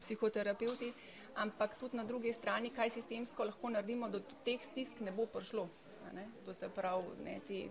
psihoterapeuti, 0.00 0.92
ampak 1.34 1.78
tudi 1.78 1.96
na 1.96 2.04
drugi 2.04 2.32
strani, 2.32 2.70
kaj 2.70 2.90
sistemsko 2.90 3.44
lahko 3.44 3.70
naredimo, 3.70 4.08
da 4.08 4.18
do 4.18 4.40
teh 4.44 4.62
stisk 4.62 5.00
ne 5.00 5.12
bo 5.12 5.26
prišlo. 5.26 5.68
Ne? 6.14 6.28
To 6.44 6.54
se 6.54 6.68
pravi, 6.68 7.04
ne, 7.24 7.40
ti 7.46 7.68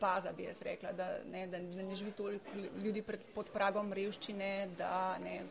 baza 0.00 0.32
bi 0.32 0.42
jaz 0.42 0.62
rekla, 0.62 0.92
da 0.92 1.18
ne, 1.32 1.46
da, 1.46 1.58
ne 1.58 1.96
živi 1.96 2.12
toliko 2.12 2.44
ljudi 2.82 3.02
pred, 3.02 3.20
pod 3.34 3.50
pragom 3.52 3.92
revščine, 3.92 4.68
da 4.78 5.18
ne 5.22 5.42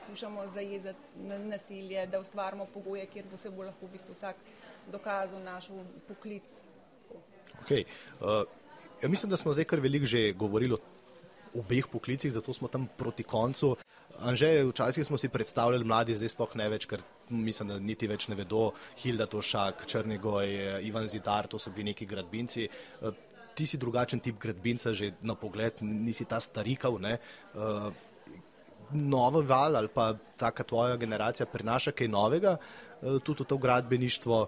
skušamo 0.00 0.46
zajezati 0.54 0.98
na- 1.28 1.38
nasilje, 1.38 2.06
da 2.06 2.20
ustvarimo 2.20 2.66
pogoje, 2.74 3.06
kjer 3.06 3.24
bo 3.30 3.36
se 3.36 3.50
bo 3.50 3.62
lahko 3.62 3.86
v 3.86 3.92
bistvu 3.92 4.14
vsak 4.14 4.36
dokazal 4.92 5.42
naš 5.42 5.68
poklic. 6.08 6.48
Okay. 7.62 7.84
Uh, 8.20 8.42
ja, 9.02 9.08
mislim, 9.08 9.30
da 9.30 9.36
smo 9.36 9.52
zdaj 9.52 9.64
kar 9.64 9.80
veliko 9.80 10.06
že 10.06 10.32
govorili 10.32 10.74
o 10.74 10.78
obeh 11.54 11.86
poklicih, 11.92 12.32
zato 12.32 12.52
smo 12.52 12.68
tam 12.68 12.88
proti 12.96 13.22
koncu. 13.22 13.76
Anže, 14.20 14.64
včasih 14.68 15.06
smo 15.06 15.18
si 15.18 15.28
predstavljali 15.28 15.84
mladi, 15.84 16.14
zdaj 16.14 16.32
sploh 16.34 16.56
ne 16.60 16.68
več, 16.72 16.86
ker 16.88 17.00
mislim, 17.28 17.72
da 17.72 17.78
niti 17.80 18.08
več 18.08 18.28
ne 18.28 18.36
vedo. 18.36 18.70
Hilda 19.00 19.26
Tošak, 19.26 19.86
Črnigoj, 19.88 20.80
Ivan 20.84 21.08
Zidar, 21.08 21.48
to 21.48 21.58
so 21.58 21.72
bili 21.72 21.92
neki 21.92 22.06
gradbinci. 22.06 22.68
Ti 23.52 23.66
si 23.68 23.80
drugačen 23.80 24.20
tip 24.20 24.38
gradbinca, 24.40 24.92
že 24.96 25.12
na 25.20 25.36
pogled 25.36 25.80
nisi 25.84 26.24
ta 26.28 26.40
starikav. 26.40 26.96
Ne? 27.00 27.18
Novo 28.92 29.40
val 29.48 29.76
ali 29.76 29.88
pa 29.88 30.12
taka 30.36 30.64
tvoja 30.68 30.96
generacija 31.00 31.46
prinaša 31.48 31.92
kaj 31.96 32.08
novega, 32.08 32.56
tudi 33.24 33.44
v 33.44 33.48
to 33.48 33.56
gradbeništvo. 33.56 34.46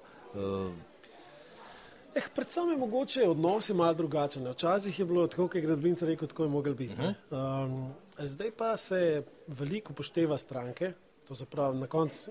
Uh, 2.15 2.23
Eh, 2.23 2.29
predvsem 2.35 2.71
je 2.71 2.77
mogoče 2.79 3.29
odnos 3.29 3.69
je 3.69 3.75
malo 3.75 3.95
drugačen. 3.95 4.49
Včasih 4.49 4.99
je 4.99 5.05
bilo 5.05 5.27
tako, 5.27 5.47
kot 5.49 5.55
je 5.55 5.61
gradbinca 5.61 6.07
rekel, 6.07 6.29
tako 6.29 6.43
je 6.43 6.49
mogel 6.49 6.75
biti. 6.75 6.95
ne. 6.97 7.15
Um, 7.31 7.93
zdaj 8.19 8.51
pa 8.51 8.77
se 8.77 9.23
veliko 9.47 9.93
upošteva 9.93 10.39
stranke. 10.39 10.93
To 11.29 11.35
se 11.35 11.45
pravi, 11.47 11.79
na 11.79 11.87
koncu, 11.87 12.31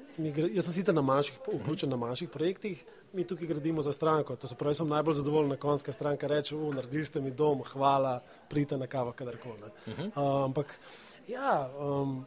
jaz 0.53 0.65
sem 0.65 0.73
sicer 0.73 0.93
na 0.95 1.01
manjših, 1.01 1.37
vključen 1.53 1.89
na 1.89 1.95
manjših 1.97 2.29
projektih, 2.29 2.85
mi 3.13 3.23
tukaj 3.27 3.47
gradimo 3.47 3.81
za 3.81 3.91
stranko. 3.91 4.35
To 4.35 4.47
se 4.47 4.55
pravi, 4.55 4.75
sem 4.75 4.87
najbolj 4.87 5.13
zadovoljen 5.13 5.49
na 5.49 5.57
koncu, 5.57 5.85
ker 5.85 5.93
stranka 5.93 6.27
reče, 6.27 6.55
"U, 6.55 6.73
naredili 6.73 7.05
ste 7.05 7.21
mi 7.21 7.31
dom, 7.31 7.63
hvala, 7.63 8.21
pridite 8.49 8.77
na 8.77 8.87
kavo, 8.87 9.11
kadarkoli. 9.11 9.57
ne." 9.61 10.03
Uh, 10.05 10.11
ampak, 10.45 10.79
ja, 11.27 11.69
um, 11.79 12.25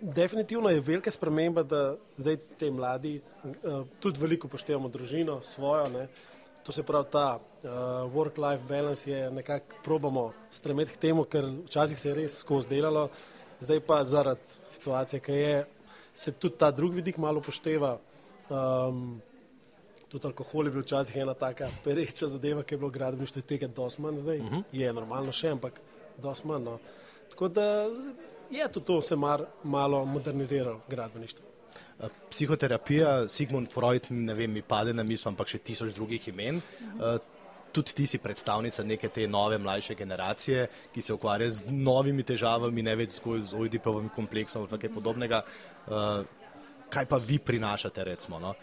definitivno 0.00 0.68
je 0.68 0.80
velika 0.80 1.10
sprememba, 1.10 1.62
da 1.62 1.96
zdaj 2.16 2.36
te 2.58 2.70
mladi 2.70 3.20
uh, 3.44 3.86
tudi 4.00 4.20
veliko 4.20 4.46
upoštevamo 4.46 4.88
družino 4.88 5.42
svojo. 5.42 5.88
Ne. 5.88 6.08
To 6.64 6.72
se 6.72 6.82
pravi, 6.82 7.06
ta 7.10 7.38
uh, 7.38 7.70
work-life 8.14 8.62
balance 8.68 9.10
je 9.10 9.30
nekako 9.30 9.76
probamo 9.84 10.32
stremeti 10.50 10.92
k 10.92 10.96
temu, 10.96 11.24
ker 11.24 11.44
včasih 11.66 11.98
se 11.98 12.08
je 12.08 12.14
res 12.14 12.38
skozi 12.38 12.68
delalo, 12.68 13.08
zdaj 13.60 13.80
pa 13.80 14.04
zaradi 14.04 14.60
situacije, 14.66 15.20
ki 15.20 15.32
je, 15.32 15.64
se 16.14 16.32
tudi 16.32 16.58
ta 16.58 16.70
drugi 16.70 17.00
vidik 17.00 17.16
malo 17.16 17.40
upošteva. 17.40 17.98
Um, 18.50 19.20
tudi 20.08 20.26
alkohol 20.26 20.66
je 20.66 20.74
bil 20.74 20.82
včasih 20.82 21.16
ena 21.16 21.34
taka 21.34 21.68
pereča 21.84 22.28
zadeva, 22.28 22.62
ki 22.62 22.74
je 22.74 22.78
bilo 22.78 22.90
gradbeništvo 22.90 23.42
tega 23.42 23.68
dosti 23.68 24.02
manj 24.02 24.18
zdaj. 24.18 24.38
Uh 24.38 24.50
-huh. 24.50 24.62
Je 24.72 24.92
normalno 24.92 25.32
še, 25.32 25.48
ampak 25.48 25.80
dosti 26.18 26.46
manj. 26.46 26.64
No. 26.64 26.78
Tako 27.30 27.48
da 27.48 27.86
je 28.50 28.72
tudi 28.72 28.86
to 28.86 29.02
se 29.02 29.16
mar, 29.16 29.44
malo 29.64 30.04
moderniziralo 30.04 30.80
gradbeništvo. 30.88 31.46
Psihoterapija, 32.30 33.28
Sigmund 33.28 33.68
Freud, 33.72 34.06
ne 34.10 34.34
vem, 34.34 34.52
mi 34.52 34.62
pade 34.62 34.94
na 34.96 35.04
misel, 35.04 35.32
ampak 35.32 35.50
še 35.52 35.60
tisoč 35.60 35.92
drugih 35.96 36.30
imen. 36.32 36.60
Uh, 36.96 37.18
tudi 37.72 37.94
ti 37.94 38.06
si 38.06 38.18
predstavnica 38.18 38.84
neke 38.84 39.10
te 39.12 39.26
nove, 39.28 39.58
mlajše 39.58 39.94
generacije, 39.94 40.66
ki 40.94 41.02
se 41.02 41.14
ukvarja 41.14 41.50
z 41.50 41.74
novimi 41.74 42.24
težavami, 42.26 42.82
ne 42.82 42.96
več 42.98 43.18
zgolj 43.20 43.44
z 43.52 43.58
ojdipovim 43.60 44.08
kompleksom 44.16 44.64
ali 44.66 44.80
kaj 44.80 44.94
podobnega. 44.94 45.42
Uh, 45.86 46.24
kaj 46.90 47.06
pa 47.06 47.20
vi 47.22 47.38
prinašate, 47.38 48.04
recimo? 48.04 48.40
No? 48.42 48.54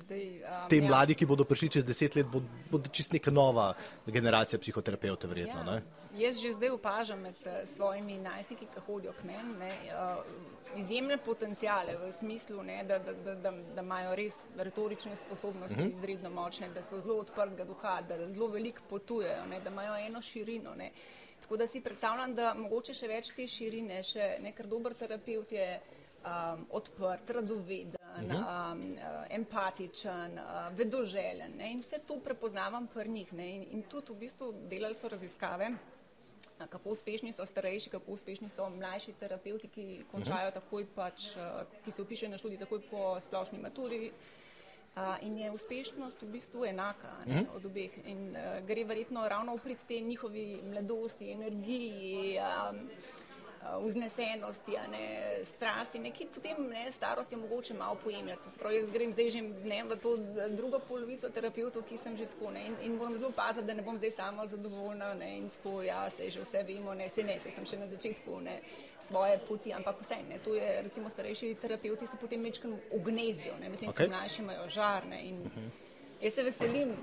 Zdaj, 0.00 0.22
um, 0.22 0.68
Te 0.70 0.80
mladi, 0.84 1.16
ki 1.18 1.26
bodo 1.26 1.44
prišli 1.44 1.68
čez 1.78 1.86
deset 1.86 2.14
let, 2.16 2.28
bodo, 2.30 2.46
bodo 2.70 2.92
čist 2.94 3.16
neka 3.16 3.32
nova 3.34 3.72
generacija 4.06 4.60
psihoterapevtov, 4.60 5.32
verjetno. 5.32 5.64
Ja. 5.64 5.80
ne? 5.80 5.99
Jaz 6.20 6.40
že 6.42 6.52
zdaj 6.52 6.70
opažam 6.70 7.20
med 7.20 7.34
eh, 7.46 7.66
svojimi 7.66 8.18
najstniki, 8.18 8.66
ki 8.74 8.80
hodijo 8.86 9.12
k 9.12 9.24
meni, 9.24 9.54
ne, 9.58 9.70
uh, 9.88 10.24
izjemne 10.76 11.16
potencijale 11.16 11.96
v 11.96 12.12
smislu, 12.12 12.62
ne, 12.62 12.82
da, 12.84 12.98
da, 12.98 13.12
da, 13.12 13.34
da, 13.34 13.52
da 13.74 13.82
imajo 13.82 14.14
res 14.14 14.36
retorične 14.56 15.16
sposobnosti 15.16 15.78
uh 15.80 15.86
-huh. 15.86 15.94
izredno 15.96 16.30
močne, 16.30 16.68
da 16.68 16.82
so 16.82 17.00
zelo 17.00 17.16
odprtega 17.18 17.64
duha, 17.64 18.00
da 18.08 18.28
zelo 18.28 18.46
veliko 18.46 18.82
potujejo, 18.90 19.46
ne, 19.46 19.60
da 19.60 19.70
imajo 19.70 19.96
eno 20.06 20.22
širino. 20.22 20.74
Ne. 20.74 20.90
Tako 21.40 21.56
da 21.56 21.66
si 21.66 21.80
predstavljam, 21.80 22.34
da 22.34 22.54
mogoče 22.54 22.94
še 22.94 23.08
več 23.08 23.30
te 23.36 23.46
širine, 23.46 24.02
še 24.02 24.36
nekaj 24.40 24.66
dober 24.66 24.94
terapeut 24.94 25.52
je 25.52 25.80
um, 26.24 26.66
odprt, 26.70 27.30
radoveden, 27.30 27.96
uh 28.16 28.22
-huh. 28.22 28.72
um, 28.72 28.92
uh, 28.92 29.24
empatičen, 29.30 30.38
uh, 30.38 30.78
vedoželjen. 30.78 31.56
Ne? 31.56 31.72
In 31.72 31.80
vse 31.80 31.98
to 32.06 32.20
prepoznavam 32.20 32.86
pri 32.86 33.08
njih. 33.08 33.32
Ne? 33.32 33.48
In, 33.56 33.66
in 33.70 33.82
tudi 33.82 34.12
v 34.12 34.16
bistvu 34.16 34.52
delali 34.68 34.94
so 34.94 35.08
raziskave. 35.08 35.70
Kako 36.68 36.90
uspešni 36.90 37.32
so 37.32 37.46
starejši, 37.46 37.90
kako 37.90 38.12
uspešni 38.12 38.48
so 38.48 38.68
mlajši 38.70 39.12
terapeuti, 39.20 39.68
ki 39.68 40.04
končajo 40.10 40.50
takoj, 40.50 40.86
pač, 40.94 41.32
uh, 41.36 41.62
ki 41.84 41.90
se 41.90 42.02
upišejo 42.02 42.30
na 42.30 42.38
študij 42.38 42.58
takoj 42.58 42.82
po 42.90 43.16
splošni 43.20 43.58
maturi. 43.58 44.12
In 45.22 45.36
je 45.38 45.50
uspešnost 45.54 46.22
v 46.22 46.26
bistvu 46.34 46.64
enaka 46.66 47.12
ne, 47.26 47.44
od 47.54 47.66
obeh. 47.66 47.94
In 48.10 48.34
uh, 48.34 48.58
gre 48.66 48.84
verjetno 48.84 49.22
ravno 49.28 49.54
v 49.56 49.62
prid 49.62 49.84
te 49.88 50.00
njihovi 50.00 50.60
mladosti, 50.66 51.30
energiji, 51.32 52.36
um, 52.42 52.88
vznesenosti, 53.60 54.76
a 54.76 54.86
ne, 54.86 55.04
strasti, 55.44 55.98
ne, 55.98 56.10
ki 56.10 56.26
potem 56.34 56.62
ne, 56.68 56.90
starost 56.92 57.32
je 57.32 57.38
mogoče 57.38 57.74
malo 57.74 57.98
pojemljati. 58.04 58.50
Sprav, 58.50 58.72
jaz 58.72 58.90
grem 58.90 59.12
zdaj 59.12 59.28
že 59.28 59.42
ne, 59.42 59.82
v 59.84 59.96
to 60.00 60.16
drugo 60.56 60.80
polovico 60.88 61.28
terapeutov, 61.28 61.84
ki 61.84 61.98
sem 61.98 62.16
že 62.16 62.26
tako 62.26 62.50
ne, 62.50 62.66
in, 62.66 62.76
in 62.82 62.96
moram 62.96 63.16
zelo 63.16 63.32
paziti, 63.36 63.66
da 63.66 63.74
ne 63.74 63.82
bom 63.82 63.98
zdaj 63.98 64.10
sama 64.10 64.46
zadovoljna 64.46 65.14
ne, 65.14 65.38
in 65.38 65.50
tako, 65.50 65.82
ja, 65.82 66.10
se 66.10 66.30
že 66.30 66.40
vse 66.40 66.62
vemo, 66.62 66.94
ne, 66.94 67.08
se 67.08 67.22
ne, 67.22 67.38
se 67.40 67.50
sem 67.50 67.66
še 67.66 67.78
na 67.78 67.86
začetku 67.86 68.40
ne, 68.40 68.60
svoje 69.06 69.38
poti, 69.48 69.72
ampak 69.72 70.00
vse 70.00 70.22
ne, 70.28 70.38
to 70.44 70.54
je 70.54 70.82
recimo 70.82 71.10
starejši 71.10 71.54
terapeuti 71.60 72.06
se 72.06 72.16
potem 72.20 72.42
večkrat 72.42 72.72
ugnezdijo, 72.90 73.58
ne, 73.60 73.68
medtem 73.68 73.92
Okej. 73.92 74.06
ko 74.06 74.12
mlajši 74.16 74.42
imajo 74.42 74.68
žar 74.68 75.06
ne, 75.06 75.22
in 75.28 75.44
jaz 76.20 76.34
se 76.34 76.42
veselim 76.42 76.96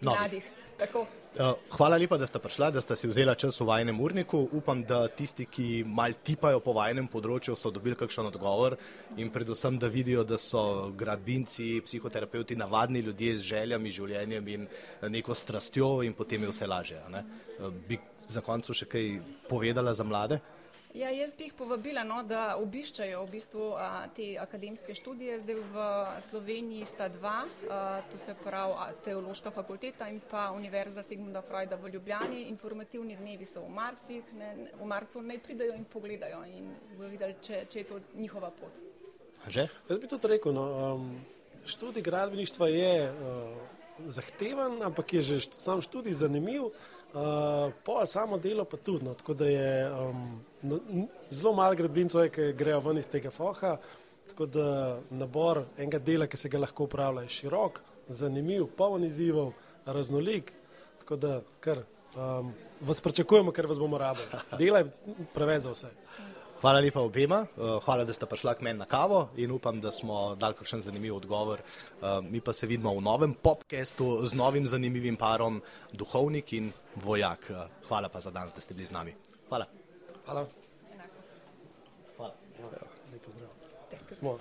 Novih. 0.00 0.18
mladih. 0.20 0.44
Tako. 0.76 1.06
Uh, 1.36 1.52
hvala 1.76 1.98
lepa, 2.00 2.16
da 2.16 2.24
ste 2.24 2.40
prišla, 2.40 2.70
da 2.72 2.80
ste 2.80 2.96
si 2.96 3.08
vzela 3.10 3.34
čas 3.36 3.58
v 3.60 3.66
vajnem 3.68 3.98
urniku. 4.00 4.38
Upam, 4.56 4.80
da 4.88 5.02
tisti, 5.04 5.44
ki 5.44 5.84
mal 5.84 6.14
tipajo 6.24 6.62
po 6.64 6.72
vajnem 6.72 7.10
področju, 7.12 7.52
so 7.52 7.68
dobili 7.68 7.92
kakšen 7.92 8.30
odgovor 8.30 8.78
in 9.20 9.28
predvsem, 9.34 9.76
da 9.76 9.90
vidijo, 9.92 10.24
da 10.24 10.38
so 10.40 10.88
gradbinci, 10.96 11.82
psihoterapeuti 11.84 12.56
navadni 12.56 13.04
ljudje 13.04 13.36
z 13.36 13.48
željami, 13.50 13.92
življenjem 13.92 14.48
in 14.54 14.64
eh, 14.64 15.08
neko 15.12 15.36
strastjo 15.36 15.90
in 16.08 16.16
potem 16.16 16.48
je 16.48 16.54
vse 16.54 16.70
lažje. 16.72 17.02
ne. 17.12 17.24
Uh, 17.60 17.68
bi 17.68 18.00
za 18.32 18.40
koncu 18.40 18.72
še 18.72 18.88
kaj 18.88 19.12
povedala 19.50 19.92
za 19.92 20.08
mlade? 20.08 20.40
Ja, 20.96 21.10
jaz 21.12 21.34
bi 21.36 21.44
jih 21.44 21.52
povabila, 21.52 22.00
no, 22.08 22.22
da 22.24 22.54
obiščajo 22.56 23.18
v 23.26 23.28
bistvu 23.34 23.64
a, 23.76 24.06
te 24.16 24.30
akademske 24.40 24.94
študije. 24.96 25.34
Zdaj 25.42 25.58
v 25.74 25.82
Sloveniji 26.24 26.86
sta 26.88 27.10
dva, 27.12 27.42
a, 27.44 27.80
to 28.08 28.16
se 28.16 28.32
pravi 28.40 28.78
a, 28.80 28.86
Teološka 29.04 29.52
fakulteta 29.52 30.08
in 30.08 30.22
pa 30.30 30.46
Univerza 30.56 31.04
Sigmunda 31.04 31.42
Freuda 31.44 31.76
v 31.76 31.92
Ljubljani. 31.92 32.46
Informativni 32.48 33.18
dnevi 33.20 33.44
so 33.44 33.66
v, 33.66 33.74
marcih, 33.76 34.32
ne, 34.40 34.54
v 34.72 34.88
marcu, 34.88 35.20
naj 35.20 35.42
pridajo 35.44 35.76
in 35.76 35.84
pogledajo 35.84 36.40
in 36.48 36.72
bodo 36.94 37.12
videli, 37.12 37.36
če, 37.44 37.66
če 37.68 37.82
je 37.82 37.88
to 37.92 38.00
njihova 38.16 38.48
pot. 38.56 38.80
Že? 39.52 39.68
Jaz 39.90 40.00
bi 40.00 40.08
tudi 40.08 40.32
rekel, 40.32 40.56
no, 40.56 40.66
um, 40.96 41.10
študij 41.68 42.08
gradbeništva 42.08 42.72
je 42.72 42.92
uh, 43.04 43.52
zahteven, 44.16 44.80
ampak 44.80 45.12
je 45.12 45.20
že 45.20 45.40
sam 45.52 45.84
študij 45.84 46.16
zanimiv. 46.24 46.72
Uh, 47.16 47.72
pol 47.84 48.04
samo 48.04 48.36
delo 48.38 48.66
pa 48.68 48.76
tudi, 48.76 49.04
no, 49.04 49.14
tako 49.16 49.34
da 49.34 49.46
je 49.48 49.90
um, 49.90 50.40
no, 50.62 50.80
zelo 51.30 51.54
malo 51.56 51.74
gradbincev, 51.74 52.26
ki 52.28 52.50
grejo 52.52 52.82
ven 52.84 52.98
iz 53.00 53.08
tega 53.08 53.30
foha, 53.32 53.78
tako 54.28 54.46
da 54.46 54.66
nabor 55.10 55.62
enega 55.78 55.98
dela, 55.98 56.26
ki 56.28 56.36
se 56.36 56.50
ga 56.52 56.60
lahko 56.60 56.84
upravlja, 56.84 57.22
je 57.24 57.32
širok, 57.38 57.80
zanimiv, 58.08 58.66
poln 58.76 59.08
izzivov, 59.08 59.54
raznolik, 59.86 60.52
tako 61.00 61.16
da 61.16 61.40
kar 61.64 61.80
um, 62.16 62.52
vas 62.84 63.00
pričakujemo, 63.00 63.52
ker 63.52 63.66
vas 63.66 63.80
bomo 63.80 63.98
rabili. 63.98 64.44
Dela 64.58 64.84
je 64.84 64.90
preveč 65.34 65.62
za 65.62 65.72
vse. 65.72 65.94
Hvala 66.66 66.80
lepa 66.80 67.00
obema, 67.00 67.46
eh, 67.46 67.78
hvala, 67.84 68.04
da 68.04 68.12
ste 68.12 68.26
prišla 68.26 68.56
k 68.58 68.64
meni 68.66 68.78
na 68.78 68.88
kavo 68.90 69.28
in 69.38 69.52
upam, 69.54 69.76
da 69.80 69.92
smo 69.94 70.34
dali 70.34 70.54
kakšen 70.58 70.80
zanimiv 70.82 71.14
odgovor. 71.14 71.60
Eh, 71.60 72.20
Mi 72.30 72.40
pa 72.40 72.52
se 72.52 72.66
vidimo 72.66 72.90
v 72.90 73.02
novem 73.02 73.34
podkastu 73.34 74.26
z 74.26 74.34
novim 74.34 74.66
zanimivim 74.66 75.16
parom, 75.16 75.62
duhovnik 75.92 76.52
in 76.52 76.72
vojak. 76.96 77.50
Eh, 77.50 77.68
Hvala 77.88 78.08
pa 78.08 78.20
za 78.20 78.30
danes, 78.30 78.54
da 78.54 78.60
ste 78.60 78.74
bili 78.74 78.86
z 78.86 78.90
nami. 78.90 79.14
Hvala. 79.48 79.66
Hvala. 80.26 80.46
Hvala. 82.16 82.34
Lep 83.12 83.22
pozdrav. 83.22 83.50
Smo. 84.08 84.38